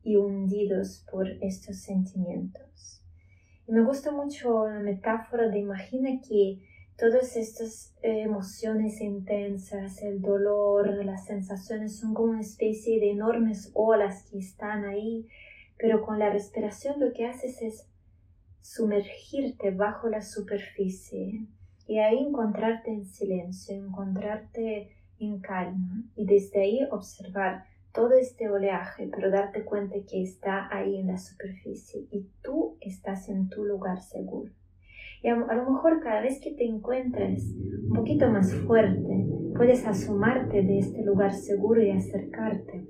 y 0.02 0.16
hundidos 0.16 1.06
por 1.10 1.26
estos 1.40 1.78
sentimientos. 1.78 3.02
Y 3.66 3.72
me 3.72 3.82
gusta 3.82 4.10
mucho 4.10 4.68
la 4.68 4.80
metáfora 4.80 5.48
de 5.48 5.58
imagina 5.58 6.20
que 6.26 6.67
todas 6.98 7.36
estas 7.36 7.94
emociones 8.02 9.00
intensas, 9.00 10.02
el 10.02 10.20
dolor, 10.20 11.04
las 11.04 11.26
sensaciones 11.26 11.96
son 11.96 12.12
como 12.12 12.32
una 12.32 12.40
especie 12.40 12.98
de 12.98 13.12
enormes 13.12 13.70
olas 13.74 14.24
que 14.24 14.38
están 14.38 14.84
ahí, 14.84 15.28
pero 15.78 16.02
con 16.04 16.18
la 16.18 16.30
respiración 16.30 16.98
lo 16.98 17.12
que 17.12 17.26
haces 17.26 17.62
es 17.62 17.88
sumergirte 18.60 19.70
bajo 19.70 20.08
la 20.08 20.22
superficie 20.22 21.46
y 21.86 21.98
ahí 22.00 22.18
encontrarte 22.18 22.90
en 22.90 23.06
silencio, 23.06 23.76
encontrarte 23.76 24.90
en 25.20 25.38
calma 25.38 26.02
y 26.16 26.26
desde 26.26 26.62
ahí 26.62 26.80
observar 26.90 27.64
todo 27.92 28.14
este 28.14 28.50
oleaje, 28.50 29.08
pero 29.14 29.30
darte 29.30 29.64
cuenta 29.64 29.94
que 30.08 30.22
está 30.22 30.68
ahí 30.76 30.98
en 30.98 31.06
la 31.06 31.18
superficie 31.18 32.08
y 32.10 32.28
tú 32.42 32.76
estás 32.80 33.28
en 33.28 33.48
tu 33.48 33.64
lugar 33.64 34.02
seguro. 34.02 34.52
Y 35.22 35.28
a, 35.28 35.36
lo 35.36 35.70
mejor 35.70 36.00
cada 36.00 36.20
vez 36.20 36.40
que 36.40 36.54
te 36.54 36.64
encuentres 36.64 37.54
un 37.88 37.94
poquito 37.94 38.30
más 38.30 38.54
fuerte, 38.54 39.26
puedes 39.56 39.86
asomarte 39.86 40.62
de 40.62 40.78
este 40.78 41.02
lugar 41.02 41.32
seguro 41.32 41.82
y 41.82 41.90
acercarte 41.90 42.86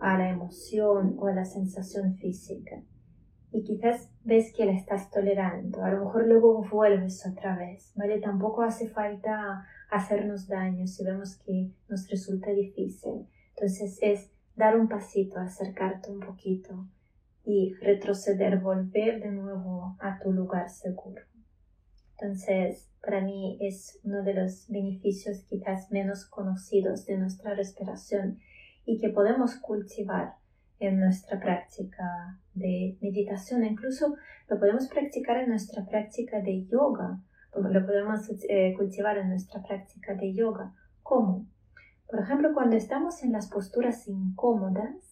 a 0.00 0.16
la 0.16 0.30
emoción 0.30 1.16
o 1.18 1.26
a 1.26 1.34
la 1.34 1.44
sensación 1.44 2.14
física. 2.14 2.82
Y 3.52 3.64
quizás 3.64 4.10
ves 4.24 4.54
que 4.56 4.64
la 4.64 4.72
estás 4.72 5.10
tolerando, 5.10 5.82
a 5.82 5.90
lo 5.90 6.04
mejor 6.04 6.26
luego 6.26 6.64
vuelves 6.70 7.26
otra 7.26 7.56
vez, 7.56 7.92
¿vale? 7.96 8.20
Tampoco 8.20 8.62
hace 8.62 8.88
falta 8.88 9.66
hacernos 9.90 10.46
daño 10.46 10.86
si 10.86 11.04
vemos 11.04 11.36
que 11.44 11.72
nos 11.88 12.08
resulta 12.08 12.50
difícil. 12.50 13.26
Entonces 13.56 13.98
es 14.00 14.30
dar 14.54 14.78
un 14.78 14.88
pasito, 14.88 15.38
acercarte 15.40 16.10
un 16.10 16.20
poquito 16.20 16.86
y 17.44 17.74
retroceder, 17.80 18.60
volver 18.60 19.20
de 19.20 19.32
nuevo 19.32 19.96
a 19.98 20.18
tu 20.20 20.32
lugar 20.32 20.70
seguro. 20.70 21.22
Entonces, 22.20 22.90
para 23.02 23.22
mí 23.22 23.56
es 23.60 23.98
uno 24.04 24.22
de 24.22 24.34
los 24.34 24.66
beneficios 24.68 25.42
quizás 25.48 25.90
menos 25.90 26.26
conocidos 26.26 27.06
de 27.06 27.16
nuestra 27.16 27.54
respiración 27.54 28.38
y 28.84 28.98
que 28.98 29.08
podemos 29.08 29.56
cultivar 29.56 30.34
en 30.80 31.00
nuestra 31.00 31.40
práctica 31.40 32.38
de 32.52 32.98
meditación. 33.00 33.64
Incluso 33.64 34.16
lo 34.48 34.58
podemos 34.58 34.88
practicar 34.88 35.38
en 35.38 35.48
nuestra 35.48 35.86
práctica 35.86 36.40
de 36.40 36.66
yoga. 36.66 37.22
Lo 37.54 37.86
podemos 37.86 38.30
eh, 38.48 38.74
cultivar 38.76 39.16
en 39.16 39.30
nuestra 39.30 39.62
práctica 39.62 40.14
de 40.14 40.34
yoga. 40.34 40.74
¿Cómo? 41.02 41.46
Por 42.06 42.20
ejemplo, 42.20 42.52
cuando 42.52 42.76
estamos 42.76 43.22
en 43.22 43.32
las 43.32 43.48
posturas 43.48 44.06
incómodas, 44.08 45.09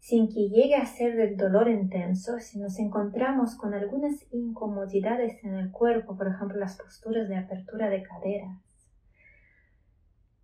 sin 0.00 0.28
que 0.28 0.48
llegue 0.48 0.76
a 0.76 0.86
ser 0.86 1.20
el 1.20 1.36
dolor 1.36 1.68
intenso, 1.68 2.38
si 2.40 2.58
nos 2.58 2.78
encontramos 2.78 3.54
con 3.54 3.74
algunas 3.74 4.26
incomodidades 4.32 5.44
en 5.44 5.54
el 5.54 5.70
cuerpo, 5.70 6.16
por 6.16 6.26
ejemplo 6.26 6.58
las 6.58 6.78
posturas 6.78 7.28
de 7.28 7.36
apertura 7.36 7.90
de 7.90 8.02
caderas. 8.02 8.58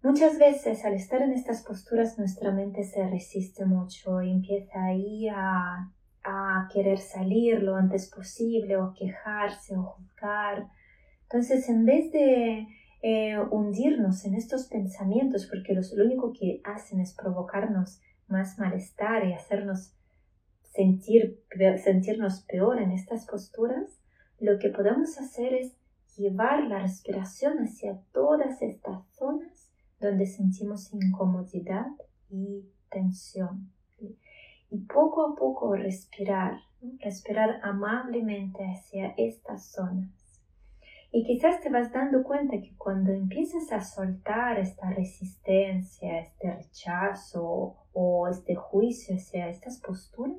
Muchas 0.03 0.39
veces 0.39 0.85
al 0.85 0.93
estar 0.93 1.23
en 1.23 1.33
estas 1.33 1.65
posturas 1.65 2.19
nuestra 2.19 2.53
mente 2.53 2.85
se 2.85 3.09
resiste 3.09 3.65
mucho 3.65 4.23
y 4.23 4.31
empieza 4.31 4.85
ahí 4.85 5.27
a, 5.29 5.91
a 6.23 6.69
querer 6.73 6.99
salir 6.99 7.63
lo 7.63 7.77
antes 7.77 8.09
posible 8.15 8.77
o 8.77 8.93
quejarse 8.93 9.75
o 9.75 9.83
juzgar. 9.83 10.69
Entonces 11.23 11.69
en 11.71 11.87
vez 11.87 12.13
de 12.13 12.67
eh, 13.03 13.39
hundirnos 13.51 14.25
en 14.27 14.35
estos 14.35 14.69
pensamientos, 14.69 15.47
porque 15.47 15.75
lo 15.75 16.05
único 16.05 16.33
que 16.33 16.61
hacen 16.63 17.01
es 17.01 17.15
provocarnos 17.15 18.01
más 18.29 18.59
malestar 18.59 19.27
y 19.27 19.33
hacernos 19.33 19.95
sentir, 20.63 21.43
sentirnos 21.83 22.43
peor 22.43 22.81
en 22.81 22.93
estas 22.93 23.27
posturas, 23.27 24.01
lo 24.39 24.59
que 24.59 24.69
podemos 24.69 25.19
hacer 25.19 25.55
es 25.55 25.77
llevar 26.17 26.65
la 26.65 26.81
respiración 26.81 27.59
hacia 27.65 28.01
todas 28.13 28.61
estas 28.63 29.07
zonas 29.15 29.71
donde 30.01 30.27
sentimos 30.27 30.93
incomodidad 30.93 31.87
y 32.29 32.65
tensión. 32.91 33.73
Y 34.69 34.79
poco 34.85 35.27
a 35.27 35.37
poco 35.37 35.75
respirar, 35.75 36.59
respirar 36.99 37.61
amablemente 37.63 38.65
hacia 38.65 39.15
estas 39.17 39.71
zonas. 39.71 40.11
Y 41.13 41.25
quizás 41.25 41.61
te 41.61 41.71
vas 41.71 41.93
dando 41.93 42.23
cuenta 42.25 42.61
que 42.61 42.77
cuando 42.77 43.13
empiezas 43.13 43.73
a 43.73 43.81
soltar 43.81 44.59
esta 44.59 44.91
resistencia, 44.91 46.21
este 46.21 46.53
rechazo 46.53 47.77
o 47.99 48.29
este 48.29 48.55
juicio 48.55 49.17
hacia 49.17 49.49
estas 49.49 49.81
posturas 49.81 50.37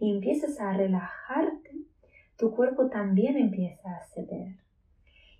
y 0.00 0.10
empiezas 0.10 0.58
a 0.60 0.72
relajarte, 0.72 1.70
tu 2.36 2.50
cuerpo 2.50 2.88
también 2.88 3.36
empieza 3.36 3.96
a 3.96 4.04
ceder. 4.06 4.56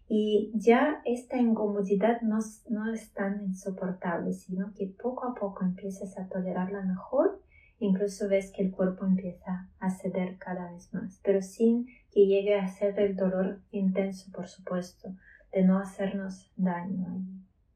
Y 0.08 0.52
ya 0.54 1.02
esta 1.04 1.38
incomodidad 1.38 2.20
no, 2.20 2.38
no 2.68 2.92
es 2.92 3.12
tan 3.12 3.42
insoportable, 3.42 4.32
sino 4.32 4.72
que 4.74 4.86
poco 4.86 5.26
a 5.26 5.34
poco 5.34 5.64
empiezas 5.64 6.16
a 6.18 6.28
tolerarla 6.28 6.82
mejor, 6.82 7.42
incluso 7.80 8.28
ves 8.28 8.52
que 8.52 8.62
el 8.62 8.70
cuerpo 8.70 9.04
empieza 9.04 9.68
a 9.80 9.90
ceder 9.90 10.38
cada 10.38 10.70
vez 10.70 10.92
más, 10.94 11.20
pero 11.24 11.42
sin 11.42 11.86
que 12.12 12.26
llegue 12.26 12.54
a 12.54 12.68
ser 12.68 12.98
el 13.00 13.16
dolor 13.16 13.60
intenso, 13.72 14.30
por 14.32 14.46
supuesto, 14.46 15.14
de 15.52 15.62
no 15.62 15.80
hacernos 15.80 16.52
daño 16.56 17.24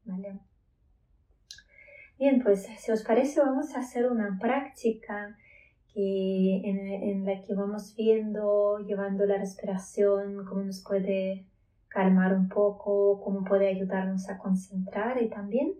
¿vale? 0.05 0.39
Bien, 2.17 2.41
pues 2.41 2.65
si 2.77 2.91
os 2.91 3.03
parece 3.03 3.41
vamos 3.41 3.75
a 3.75 3.79
hacer 3.79 4.09
una 4.09 4.37
práctica 4.39 5.37
que, 5.93 6.61
en, 6.63 6.87
en, 6.87 7.25
la 7.25 7.41
que 7.41 7.53
vamos 7.53 7.93
viendo, 7.95 8.79
llevando 8.79 9.25
la 9.25 9.37
respiración, 9.37 10.45
cómo 10.45 10.63
nos 10.63 10.81
puede 10.81 11.45
calmar 11.89 12.33
un 12.33 12.47
poco, 12.47 13.21
cómo 13.21 13.43
puede 13.43 13.67
ayudarnos 13.67 14.29
a 14.29 14.37
concentrar 14.37 15.21
y 15.21 15.29
también 15.29 15.73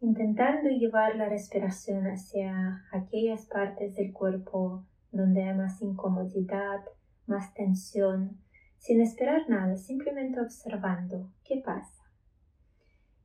intentando 0.00 0.68
llevar 0.68 1.16
la 1.16 1.28
respiración 1.28 2.06
hacia 2.06 2.84
aquellas 2.92 3.46
partes 3.46 3.94
del 3.94 4.12
cuerpo 4.12 4.84
donde 5.10 5.42
hay 5.42 5.54
más 5.54 5.80
incomodidad, 5.80 6.80
más 7.26 7.54
tensión, 7.54 8.38
sin 8.78 9.00
esperar 9.00 9.48
nada, 9.48 9.76
simplemente 9.76 10.40
observando 10.40 11.30
qué 11.44 11.62
pasa. 11.64 12.03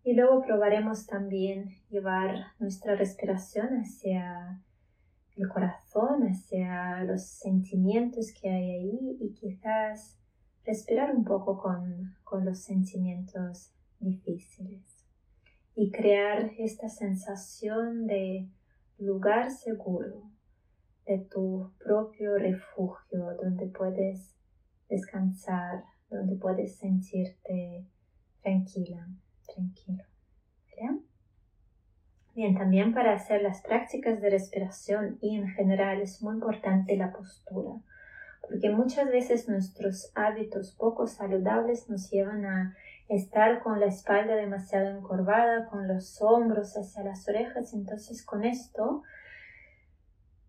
Y 0.10 0.14
luego 0.16 0.42
probaremos 0.42 1.06
también 1.06 1.70
llevar 1.92 2.34
nuestra 2.58 2.96
respiración 2.96 3.76
hacia 3.76 4.60
el 5.36 5.48
corazón, 5.48 6.24
hacia 6.24 7.04
los 7.04 7.28
sentimientos 7.28 8.34
que 8.34 8.50
hay 8.50 8.72
ahí 8.72 9.18
y 9.22 9.36
quizás 9.36 10.18
respirar 10.66 11.16
un 11.16 11.26
poco 11.26 11.60
con, 11.60 12.16
con 12.24 12.44
los 12.44 12.58
sentimientos 12.58 13.72
difíciles. 14.00 14.82
Y 15.76 15.92
crear 15.92 16.54
esta 16.58 16.90
sensación 16.90 18.08
de 18.08 18.50
lugar 18.98 19.52
seguro, 19.52 20.24
de 21.06 21.20
tu 21.20 21.72
propio 21.78 22.36
refugio 22.36 23.38
donde 23.40 23.68
puedes 23.68 24.34
descansar, 24.90 25.84
donde 26.10 26.36
puedes 26.36 26.78
sentirte 26.78 27.86
tranquila 28.42 29.08
Bien, 32.40 32.56
también 32.56 32.94
para 32.94 33.14
hacer 33.14 33.42
las 33.42 33.62
prácticas 33.62 34.22
de 34.22 34.30
respiración 34.30 35.18
y 35.22 35.36
en 35.36 35.50
general 35.50 36.00
es 36.02 36.22
muy 36.22 36.36
importante 36.36 36.96
la 36.96 37.12
postura, 37.12 37.82
porque 38.48 38.70
muchas 38.70 39.08
veces 39.08 39.50
nuestros 39.50 40.12
hábitos 40.16 40.74
poco 40.74 41.06
saludables 41.06 41.90
nos 41.90 42.10
llevan 42.10 42.46
a 42.46 42.78
estar 43.10 43.62
con 43.62 43.82
la 43.82 43.88
espalda 43.88 44.36
demasiado 44.36 44.90
encorvada, 44.98 45.66
con 45.66 45.90
los 45.90 46.22
hombros 46.22 46.78
hacia 46.78 47.04
las 47.04 47.28
orejas, 47.28 47.74
entonces 47.74 48.24
con 48.26 48.46
esto 48.46 49.04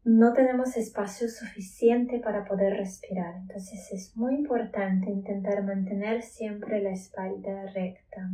no 0.05 0.33
tenemos 0.33 0.77
espacio 0.77 1.29
suficiente 1.29 2.21
para 2.21 2.45
poder 2.45 2.75
respirar. 2.77 3.35
Entonces 3.35 3.91
es 3.91 4.17
muy 4.17 4.37
importante 4.37 5.11
intentar 5.11 5.65
mantener 5.65 6.23
siempre 6.23 6.81
la 6.81 6.91
espalda 6.91 7.67
recta 7.75 8.31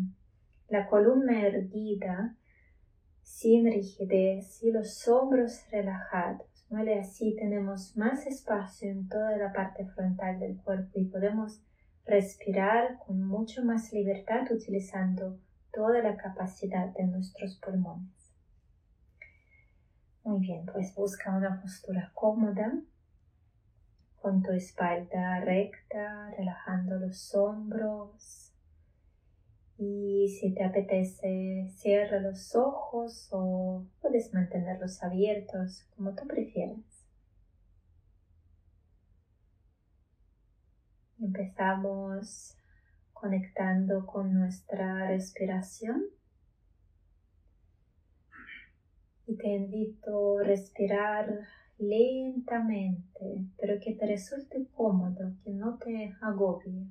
la 0.68 0.88
columna 0.88 1.46
erguida, 1.46 2.36
sin 3.22 3.66
rigidez 3.66 4.62
y 4.62 4.72
los 4.72 5.06
hombros 5.08 5.68
relajados. 5.70 6.46
¿vale? 6.68 6.98
Así 6.98 7.34
tenemos 7.36 7.96
más 7.96 8.26
espacio 8.26 8.90
en 8.90 9.08
toda 9.08 9.36
la 9.36 9.52
parte 9.52 9.86
frontal 9.86 10.38
del 10.38 10.56
cuerpo 10.62 10.98
y 10.98 11.04
podemos 11.04 11.62
respirar 12.04 12.98
con 12.98 13.22
mucho 13.22 13.64
más 13.64 13.92
libertad 13.92 14.46
utilizando 14.50 15.38
toda 15.72 16.02
la 16.02 16.16
capacidad 16.16 16.88
de 16.94 17.04
nuestros 17.04 17.56
pulmones. 17.56 18.32
Muy 20.24 20.40
bien, 20.40 20.66
pues 20.66 20.94
busca 20.94 21.36
una 21.36 21.60
postura 21.60 22.10
cómoda 22.14 22.72
con 24.20 24.42
tu 24.42 24.50
espalda 24.50 25.40
recta, 25.40 26.30
relajando 26.36 26.96
los 26.98 27.32
hombros, 27.34 28.45
y 29.78 30.28
si 30.40 30.54
te 30.54 30.64
apetece, 30.64 31.68
cierra 31.76 32.20
los 32.20 32.54
ojos 32.54 33.28
o 33.30 33.84
puedes 34.00 34.32
mantenerlos 34.32 35.02
abiertos, 35.02 35.86
como 35.94 36.14
tú 36.14 36.26
prefieras. 36.26 37.04
Empezamos 41.20 42.56
conectando 43.12 44.06
con 44.06 44.32
nuestra 44.32 45.08
respiración. 45.08 46.04
Y 49.26 49.36
te 49.36 49.48
invito 49.48 50.38
a 50.38 50.44
respirar 50.44 51.28
lentamente, 51.78 53.44
pero 53.58 53.80
que 53.80 53.94
te 53.94 54.06
resulte 54.06 54.68
cómodo, 54.72 55.34
que 55.42 55.50
no 55.50 55.78
te 55.78 56.14
agobie. 56.20 56.86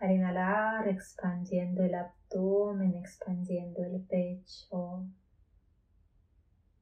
Al 0.00 0.12
inhalar, 0.12 0.88
expandiendo 0.88 1.84
el 1.84 1.94
abdomen, 1.94 2.94
expandiendo 2.96 3.84
el 3.84 4.00
pecho, 4.00 5.06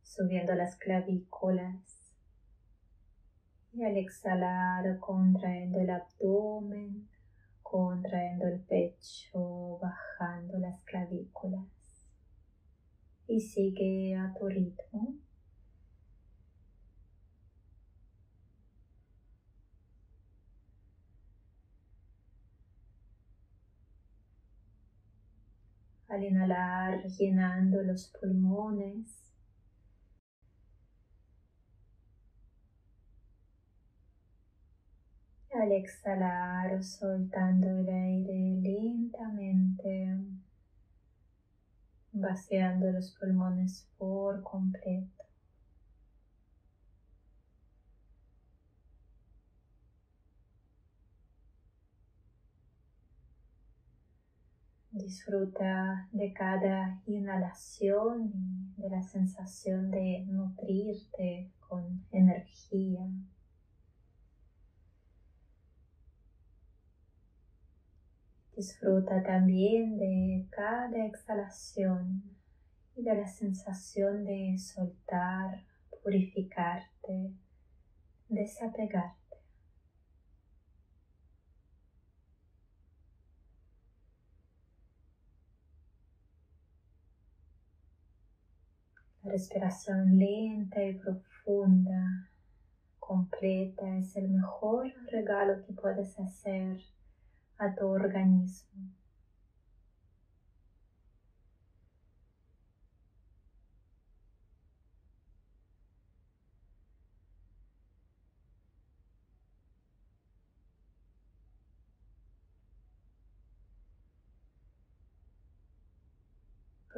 subiendo 0.04 0.54
las 0.54 0.76
clavículas. 0.76 2.14
Y 3.72 3.82
al 3.82 3.96
exhalar, 3.96 5.00
contrayendo 5.00 5.80
el 5.80 5.90
abdomen, 5.90 7.08
contrayendo 7.60 8.46
el 8.46 8.60
pecho, 8.60 9.80
bajando 9.82 10.56
las 10.58 10.80
clavículas. 10.84 11.66
Y 13.26 13.40
sigue 13.40 14.14
a 14.14 14.32
tu 14.38 14.46
ritmo. 14.46 15.16
Al 26.08 26.24
inhalar, 26.24 27.04
llenando 27.06 27.82
los 27.82 28.08
pulmones. 28.08 29.22
Al 35.54 35.72
exhalar, 35.72 36.82
soltando 36.82 37.68
el 37.68 37.88
aire 37.88 38.60
lentamente, 38.62 40.18
vaciando 42.12 42.90
los 42.90 43.14
pulmones 43.18 43.86
por 43.98 44.42
completo. 44.42 45.17
Disfruta 54.98 56.08
de 56.10 56.32
cada 56.32 57.00
inhalación 57.06 58.32
y 58.76 58.82
de 58.82 58.90
la 58.90 59.02
sensación 59.02 59.92
de 59.92 60.24
nutrirte 60.26 61.52
con 61.60 62.04
energía. 62.10 63.08
Disfruta 68.56 69.22
también 69.22 69.98
de 69.98 70.48
cada 70.50 71.06
exhalación 71.06 72.24
y 72.96 73.02
de 73.04 73.14
la 73.14 73.28
sensación 73.28 74.24
de 74.24 74.58
soltar, 74.58 75.64
purificarte, 76.02 77.32
desapegarte. 78.28 79.18
La 89.17 89.17
respiración 89.28 90.18
lenta 90.18 90.82
y 90.82 90.94
profunda, 90.94 92.30
completa, 92.98 93.96
es 93.96 94.16
el 94.16 94.28
mejor 94.28 94.92
regalo 95.10 95.64
que 95.64 95.72
puedes 95.72 96.18
hacer 96.18 96.80
a 97.58 97.74
tu 97.74 97.86
organismo. 97.86 98.97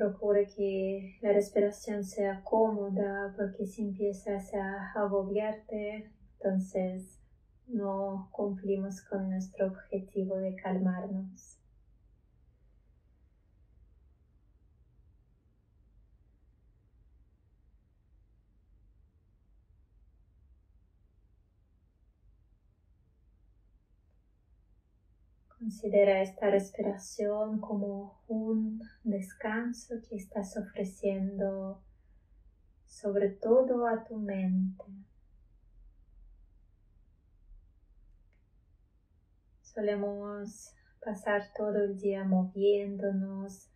Procure 0.01 0.47
que 0.47 1.19
la 1.21 1.35
respiración 1.35 2.05
sea 2.05 2.43
cómoda 2.43 3.35
porque 3.37 3.67
si 3.67 3.83
empiezas 3.83 4.55
a 4.55 4.93
agobiarte, 4.95 6.11
entonces 6.39 7.21
no 7.67 8.31
cumplimos 8.33 9.03
con 9.03 9.29
nuestro 9.29 9.67
objetivo 9.67 10.39
de 10.39 10.55
calmarnos. 10.55 11.60
Considera 25.61 26.23
esta 26.23 26.49
respiración 26.49 27.61
como 27.61 28.23
un 28.29 28.81
descanso 29.05 29.97
que 30.09 30.17
estás 30.17 30.57
ofreciendo 30.57 31.83
sobre 32.87 33.29
todo 33.29 33.87
a 33.87 34.03
tu 34.03 34.17
mente. 34.17 34.87
Solemos 39.61 40.75
pasar 41.05 41.53
todo 41.55 41.85
el 41.85 41.99
día 41.99 42.25
moviéndonos, 42.25 43.71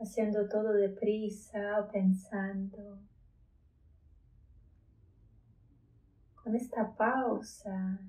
haciendo 0.00 0.48
todo 0.48 0.72
deprisa 0.72 1.78
o 1.78 1.92
pensando. 1.92 2.98
Con 6.42 6.56
esta 6.56 6.92
pausa 6.96 8.00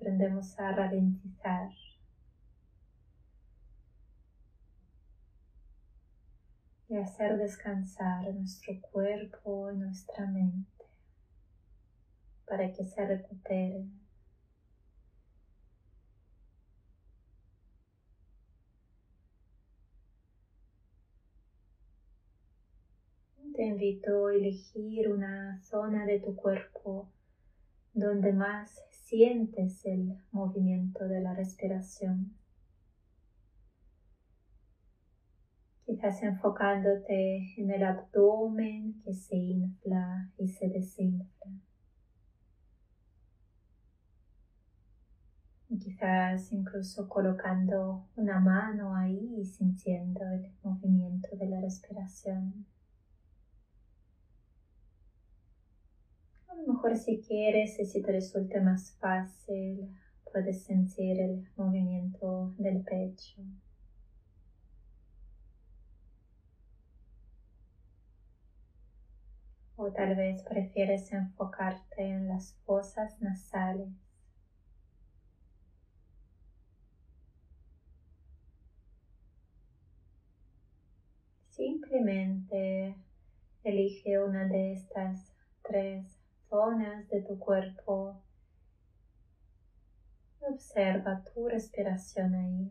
aprendemos 0.00 0.58
a 0.58 0.72
ralentizar. 0.72 1.70
y 6.88 6.96
hacer 6.96 7.38
descansar 7.38 8.34
nuestro 8.34 8.80
cuerpo 8.80 9.70
y 9.70 9.76
nuestra 9.76 10.26
mente 10.26 10.84
para 12.48 12.72
que 12.72 12.82
se 12.82 13.06
recuperen. 13.06 14.00
te 23.54 23.62
invito 23.62 24.26
a 24.26 24.34
elegir 24.34 25.10
una 25.10 25.62
zona 25.62 26.06
de 26.06 26.18
tu 26.18 26.34
cuerpo 26.34 27.08
donde 27.92 28.32
más 28.32 28.89
sientes 29.10 29.84
el 29.86 30.16
movimiento 30.30 31.08
de 31.08 31.20
la 31.20 31.34
respiración. 31.34 32.32
Quizás 35.84 36.22
enfocándote 36.22 37.54
en 37.56 37.72
el 37.72 37.82
abdomen 37.82 39.02
que 39.02 39.12
se 39.12 39.34
infla 39.34 40.30
y 40.38 40.46
se 40.46 40.68
desinfla. 40.68 41.50
quizás 45.78 46.52
incluso 46.52 47.08
colocando 47.08 48.04
una 48.16 48.40
mano 48.40 48.96
ahí 48.96 49.36
y 49.38 49.44
sintiendo 49.44 50.20
el 50.28 50.52
movimiento 50.62 51.28
de 51.36 51.48
la 51.48 51.60
respiración. 51.60 52.66
A 56.50 56.54
lo 56.56 56.72
mejor 56.74 56.96
si 56.96 57.20
quieres 57.20 57.78
y 57.78 57.86
si 57.86 58.02
te 58.02 58.10
resulta 58.10 58.60
más 58.60 58.92
fácil, 58.98 59.88
puedes 60.32 60.64
sentir 60.64 61.20
el 61.20 61.48
movimiento 61.56 62.52
del 62.58 62.82
pecho. 62.82 63.40
O 69.76 69.92
tal 69.92 70.16
vez 70.16 70.42
prefieres 70.42 71.12
enfocarte 71.12 72.02
en 72.02 72.26
las 72.28 72.54
fosas 72.66 73.20
nasales. 73.20 73.88
Simplemente 81.48 82.96
elige 83.62 84.18
una 84.18 84.48
de 84.48 84.72
estas 84.72 85.32
tres 85.62 86.19
zonas 86.50 87.08
de 87.08 87.22
tu 87.22 87.38
cuerpo. 87.38 88.20
Observa 90.40 91.22
tu 91.32 91.48
respiración 91.48 92.34
ahí. 92.34 92.70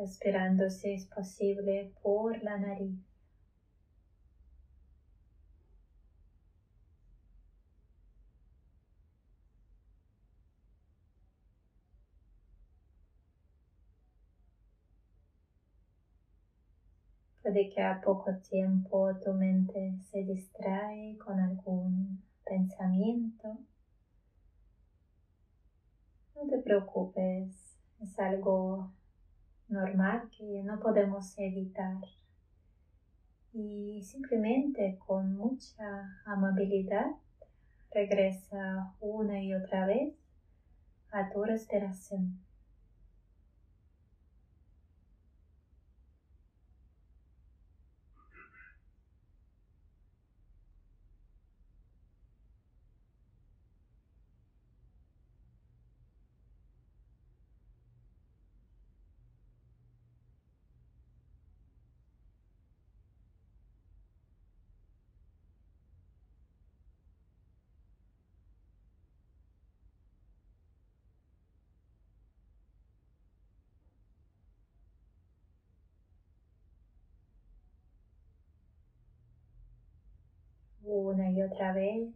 respirando 0.00 0.70
si 0.70 0.94
es 0.94 1.06
posible 1.06 1.92
por 2.02 2.42
la 2.42 2.56
nariz. 2.56 3.09
Puede 17.50 17.68
que 17.68 17.82
a 17.82 18.00
poco 18.00 18.30
tiempo 18.48 19.10
tu 19.24 19.32
mente 19.32 19.98
se 20.12 20.22
distrae 20.22 21.18
con 21.18 21.40
algún 21.40 22.22
pensamiento. 22.44 23.58
No 26.36 26.46
te 26.48 26.58
preocupes, 26.58 27.76
es 27.98 28.18
algo 28.20 28.92
normal 29.66 30.30
que 30.30 30.62
no 30.62 30.78
podemos 30.78 31.36
evitar. 31.38 31.96
Y 33.52 34.00
simplemente 34.04 35.00
con 35.04 35.34
mucha 35.34 36.22
amabilidad 36.26 37.16
regresa 37.90 38.94
una 39.00 39.42
y 39.42 39.54
otra 39.54 39.86
vez 39.86 40.14
a 41.10 41.28
tu 41.30 41.42
respiración. 41.42 42.38
Una 80.98 81.30
y 81.30 81.42
otra 81.42 81.72
vez, 81.72 82.08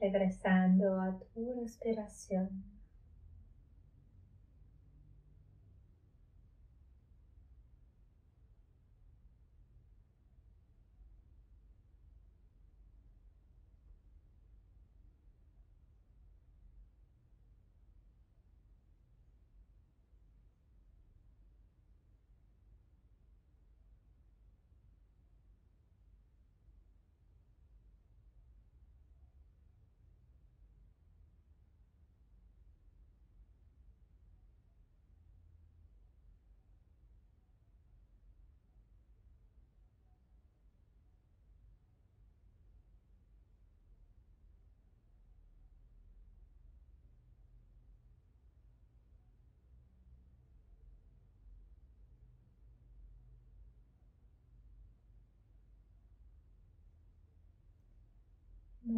regresando 0.00 1.00
a 1.00 1.18
tu 1.34 1.52
respiración. 1.60 2.73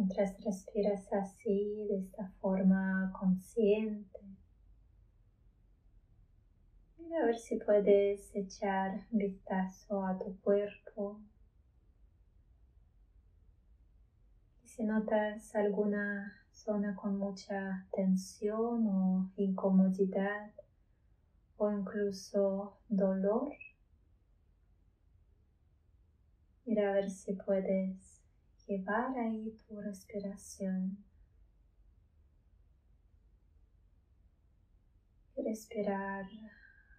Mientras 0.07 0.41
respiras 0.41 1.11
así, 1.11 1.85
de 1.89 1.97
esta 1.97 2.29
forma 2.39 3.11
consciente, 3.19 4.21
mira 6.97 7.23
a 7.23 7.25
ver 7.25 7.37
si 7.37 7.57
puedes 7.57 8.33
echar 8.33 9.05
vistazo 9.11 10.05
a 10.05 10.17
tu 10.17 10.39
cuerpo. 10.39 11.19
Si 14.63 14.85
notas 14.85 15.53
alguna 15.55 16.41
zona 16.51 16.95
con 16.95 17.17
mucha 17.17 17.85
tensión 17.91 18.87
o 18.87 19.29
incomodidad 19.35 20.53
o 21.57 21.69
incluso 21.69 22.77
dolor, 22.87 23.51
mira 26.63 26.91
a 26.91 26.93
ver 26.93 27.09
si 27.09 27.33
puedes 27.33 28.16
llevar 28.67 29.17
ahí 29.17 29.57
tu 29.67 29.79
respiración. 29.81 30.97
respirar 35.37 36.25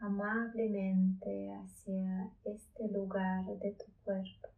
amablemente 0.00 1.52
hacia 1.52 2.30
este 2.44 2.88
lugar 2.88 3.44
de 3.44 3.72
tu 3.72 3.84
cuerpo. 4.04 4.48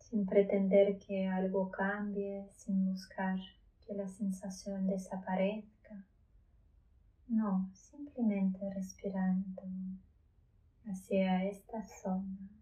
sin 0.00 0.24
pretender 0.24 0.98
que 0.98 1.26
algo 1.26 1.70
cambie, 1.70 2.48
sin 2.54 2.92
buscar 2.92 3.38
que 3.88 3.94
la 3.94 4.06
sensación 4.06 4.86
desaparezca. 4.86 6.04
No, 7.26 7.70
simplemente 7.72 8.58
respirando 8.74 9.62
hacia 10.84 11.44
esta 11.44 11.82
zona. 11.82 12.57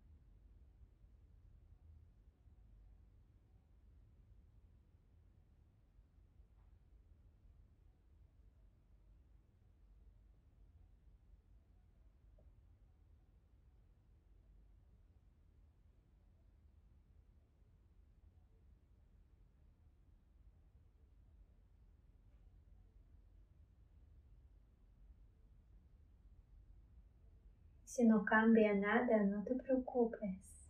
Si 27.97 28.05
no 28.05 28.27
cambia 28.27 28.75
nada, 28.75 29.23
no 29.23 29.43
te 29.43 29.55
preocupes. 29.55 30.69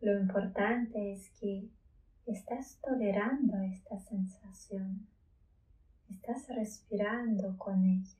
Lo 0.00 0.18
importante 0.18 1.12
es 1.12 1.30
que 1.38 1.68
estás 2.26 2.80
tolerando 2.82 3.56
esta 3.58 4.00
sensación. 4.00 5.06
Estás 6.10 6.48
respirando 6.48 7.56
con 7.56 7.84
ella. 7.84 8.18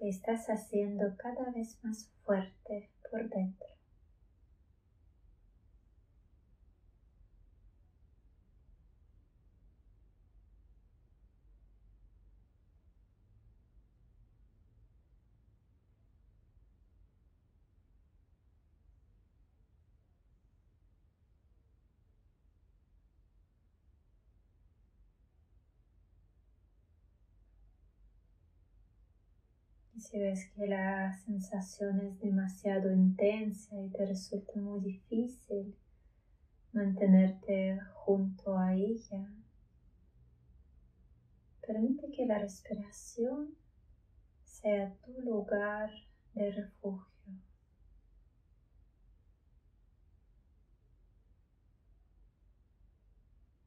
Te 0.00 0.08
estás 0.08 0.48
haciendo 0.48 1.14
cada 1.18 1.50
vez 1.50 1.78
más 1.84 2.08
fuerte 2.22 2.88
por 3.10 3.28
dentro. 3.28 3.73
Y 29.96 30.00
si 30.00 30.18
ves 30.18 30.50
que 30.56 30.66
la 30.66 31.12
sensación 31.24 32.00
es 32.00 32.18
demasiado 32.20 32.90
intensa 32.92 33.80
y 33.80 33.90
te 33.90 34.06
resulta 34.06 34.60
muy 34.60 34.80
difícil 34.80 35.76
mantenerte 36.72 37.78
junto 37.94 38.58
a 38.58 38.74
ella, 38.74 39.32
permite 41.64 42.10
que 42.10 42.26
la 42.26 42.40
respiración 42.40 43.54
sea 44.42 44.92
tu 45.04 45.20
lugar 45.20 45.90
de 46.34 46.50
refugio. 46.50 47.14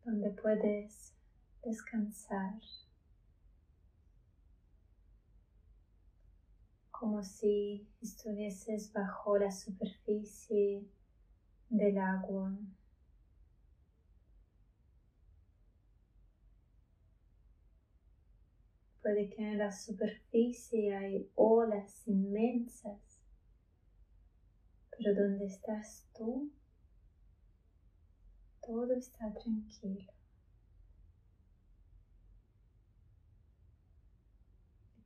donde 0.08 0.30
puedes 0.30 1.14
descansar. 1.62 2.54
Como 7.00 7.22
si 7.24 7.88
estuvieses 8.02 8.92
bajo 8.92 9.38
la 9.38 9.52
superficie 9.52 10.84
del 11.70 11.98
agua. 12.00 12.58
Puede 19.02 19.30
que 19.30 19.44
en 19.44 19.60
la 19.60 19.72
superficie 19.72 20.96
hay 20.96 21.30
olas 21.36 22.08
inmensas, 22.08 23.22
pero 24.90 25.14
donde 25.14 25.46
estás 25.46 26.10
tú, 26.18 26.52
todo 28.62 28.94
está 28.94 29.32
tranquilo. 29.34 30.12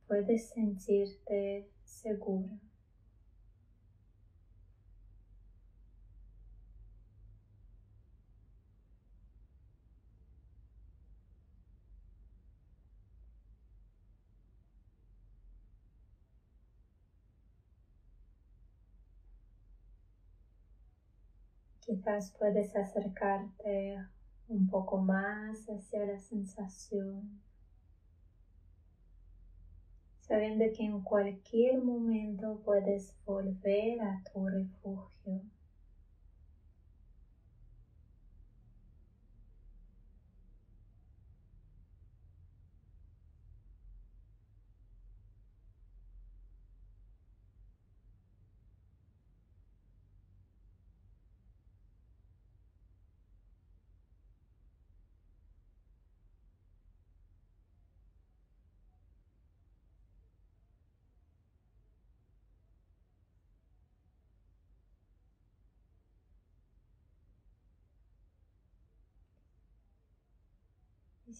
Puedes 0.06 0.48
sentirte 0.48 1.70
segura. 1.92 2.58
Quizás 21.80 22.32
puedes 22.38 22.74
acercarte 22.76 23.98
un 24.48 24.66
poco 24.68 24.98
más 24.98 25.66
hacia 25.68 26.06
la 26.06 26.18
sensación 26.18 27.42
sabiendo 30.32 30.64
que 30.74 30.82
en 30.82 31.02
cualquier 31.02 31.82
momento 31.82 32.58
puedes 32.64 33.14
volver 33.26 34.00
a 34.00 34.22
tu 34.32 34.48
refugio. 34.48 35.42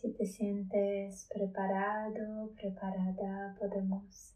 Si 0.02 0.10
te 0.14 0.26
sientes 0.26 1.28
preparado, 1.32 2.50
preparada, 2.56 3.54
podemos 3.56 4.34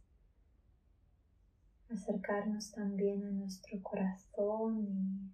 acercarnos 1.88 2.70
también 2.70 3.26
a 3.26 3.30
nuestro 3.32 3.82
corazón 3.82 4.86
y 4.86 5.32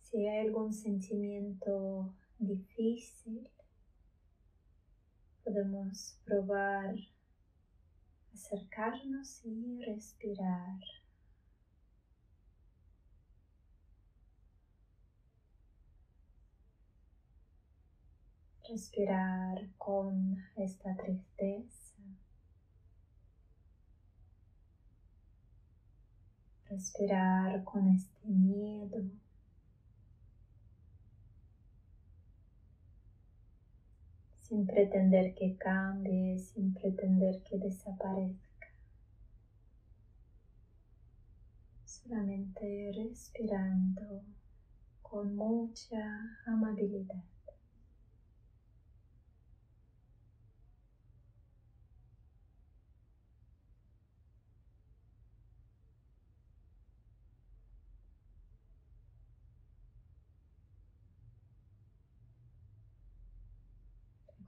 si 0.00 0.28
hay 0.28 0.46
algún 0.46 0.72
sentimiento 0.72 2.14
difícil, 2.38 3.50
podemos 5.42 6.16
probar 6.24 6.94
acercarnos 8.32 9.44
y 9.44 9.84
respirar. 9.86 10.78
Respirar 18.74 19.68
con 19.78 20.36
esta 20.56 20.96
tristeza, 20.96 21.94
respirar 26.68 27.62
con 27.62 27.88
este 27.88 28.26
miedo. 28.26 29.04
sin 34.40 34.66
pretender 34.66 35.34
que 35.34 35.56
cambie, 35.56 36.38
sin 36.38 36.74
pretender 36.74 37.42
que 37.44 37.56
desaparezca. 37.58 38.68
Solamente 41.86 42.92
respirando 42.94 44.22
con 45.00 45.34
mucha 45.34 46.04
amabilidad. 46.44 47.24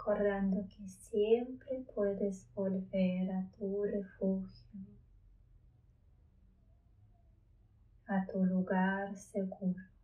Recordando 0.06 0.68
que 0.68 0.88
siempre 0.88 1.84
puedes 1.92 2.46
volver 2.54 3.28
a 3.28 3.44
tu 3.58 3.82
refugio, 3.82 4.80
a 8.06 8.24
tu 8.26 8.44
lugar 8.44 9.16
seguro. 9.16 9.95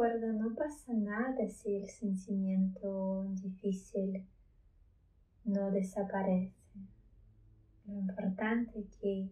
No 0.00 0.54
pasa 0.54 0.92
nada 0.92 1.48
si 1.48 1.74
el 1.74 1.88
sentimiento 1.88 3.24
difícil 3.42 4.24
no 5.42 5.72
desaparece. 5.72 6.54
Lo 7.84 7.94
importante 7.94 8.78
es 8.78 8.94
que 8.98 9.28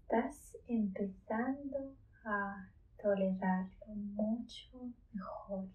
estás 0.00 0.56
empezando 0.68 1.94
a 2.24 2.70
tolerarlo 2.96 3.94
mucho 3.94 4.90
mejor. 5.12 5.68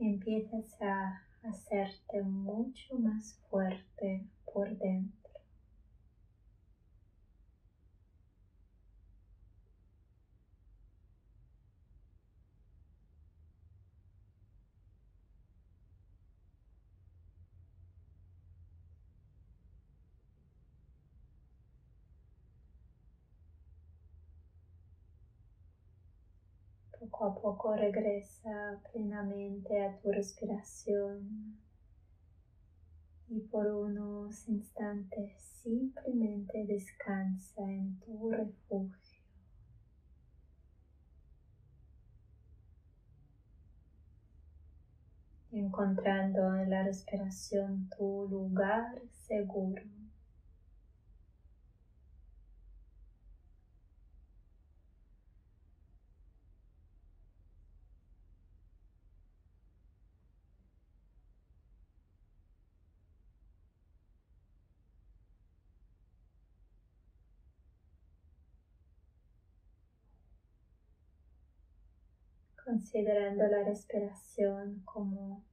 Empiezas 0.00 0.82
a 0.82 1.22
hacerte 1.44 2.20
mucho 2.22 2.98
más 2.98 3.40
fuerte 3.48 4.28
por 4.52 4.68
dentro. 4.76 5.21
Poco 27.12 27.26
a 27.26 27.34
poco 27.34 27.76
regresa 27.76 28.80
plenamente 28.90 29.84
a 29.84 29.98
tu 29.98 30.10
respiración 30.10 31.58
y 33.28 33.38
por 33.40 33.66
unos 33.66 34.48
instantes 34.48 35.30
simplemente 35.62 36.64
descansa 36.66 37.70
en 37.70 38.00
tu 38.00 38.30
refugio. 38.30 39.22
encontrando 45.50 46.56
en 46.56 46.70
la 46.70 46.82
respiración 46.82 47.90
tu 47.94 48.26
lugar 48.26 49.02
seguro. 49.10 49.82
Considerando 72.72 73.46
la 73.48 73.64
respiración 73.64 74.80
como 74.86 75.44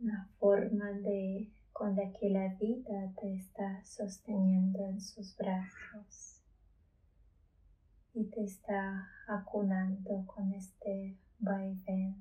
una 0.00 0.28
forma 0.40 0.90
de 0.90 1.48
con 1.72 1.94
la 1.94 2.12
que 2.12 2.28
la 2.28 2.54
vida 2.54 3.12
te 3.20 3.36
está 3.36 3.80
sosteniendo 3.84 4.84
en 4.84 5.00
sus 5.00 5.36
brazos 5.36 6.42
y 8.14 8.24
te 8.24 8.42
está 8.42 9.08
acunando 9.28 10.26
con 10.26 10.52
este 10.54 11.16
vaivén. 11.38 12.20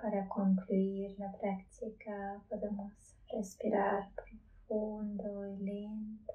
Para 0.00 0.28
concluir 0.28 1.18
la 1.18 1.32
práctica 1.32 2.42
podemos 2.48 2.92
respirar 3.32 4.10
profundo 4.14 5.46
y 5.46 5.56
lento. 5.64 6.34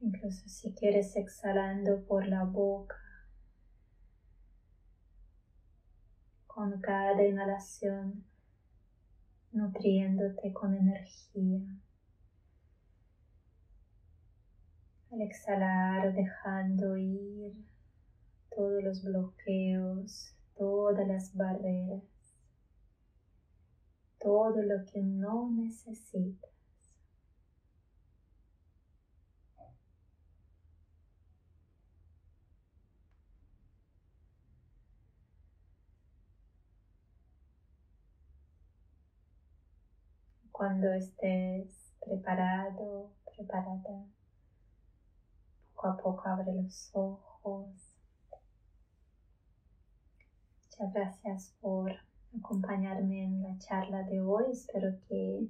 Incluso 0.00 0.48
si 0.48 0.72
quieres 0.72 1.16
exhalando 1.16 2.04
por 2.06 2.26
la 2.26 2.44
boca. 2.44 2.96
Con 6.46 6.80
cada 6.80 7.22
inhalación 7.24 8.24
nutriéndote 9.52 10.52
con 10.52 10.76
energía. 10.76 11.60
Al 15.10 15.22
exhalar 15.22 16.14
dejando 16.14 16.96
ir 16.96 17.52
todos 18.54 18.82
los 18.82 19.02
bloqueos, 19.04 20.34
todas 20.56 21.06
las 21.06 21.34
barreras, 21.34 22.02
todo 24.18 24.62
lo 24.62 24.84
que 24.86 25.00
no 25.00 25.50
necesitas. 25.50 26.50
Cuando 40.52 40.92
estés 40.92 41.94
preparado, 42.04 43.12
preparada, 43.34 44.04
poco 45.74 45.88
a 45.88 45.96
poco 45.96 46.28
abre 46.28 46.52
los 46.52 46.90
ojos 46.92 47.89
Muchas 50.80 50.94
gracias 50.94 51.54
por 51.60 51.92
acompañarme 52.38 53.22
en 53.22 53.42
la 53.42 53.58
charla 53.58 54.02
de 54.04 54.22
hoy. 54.22 54.44
Espero 54.50 54.98
que 55.06 55.46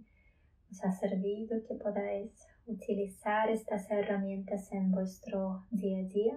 os 0.72 0.85
ha 0.85 0.91
servido, 0.91 1.62
que 1.68 1.76
podáis 1.76 2.33
utilizar 2.66 3.49
estas 3.49 3.89
herramientas 3.93 4.72
en 4.72 4.91
vuestro 4.91 5.66
día 5.70 6.01
a 6.01 6.03
día. 6.03 6.37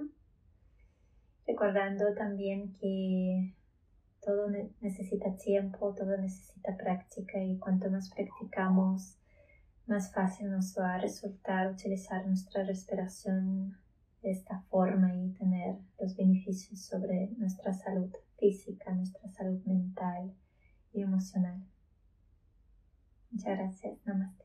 Recordando 1.47 2.13
también 2.13 2.71
que 2.73 3.55
todo 4.21 4.51
necesita 4.79 5.37
tiempo, 5.37 5.95
todo 5.95 6.15
necesita 6.15 6.77
práctica 6.77 7.43
y 7.43 7.57
cuanto 7.57 7.89
más 7.89 8.11
practicamos, 8.13 9.17
más 9.87 10.13
fácil 10.13 10.51
nos 10.51 10.77
va 10.77 10.93
a 10.93 11.01
resultar 11.01 11.71
utilizar 11.71 12.27
nuestra 12.27 12.63
respiración 12.63 13.75
de 14.21 14.29
esta 14.29 14.61
forma 14.69 15.15
y 15.15 15.31
tener 15.31 15.77
los 15.99 16.15
beneficios 16.15 16.79
sobre 16.79 17.31
nuestra 17.37 17.73
salud 17.73 18.13
física, 18.43 18.91
nuestra 18.93 19.29
salud 19.29 19.63
mental 19.63 20.33
y 20.91 21.01
emocional. 21.01 21.63
Muchas 23.31 23.57
gracias. 23.57 23.97
Namaste. 24.05 24.42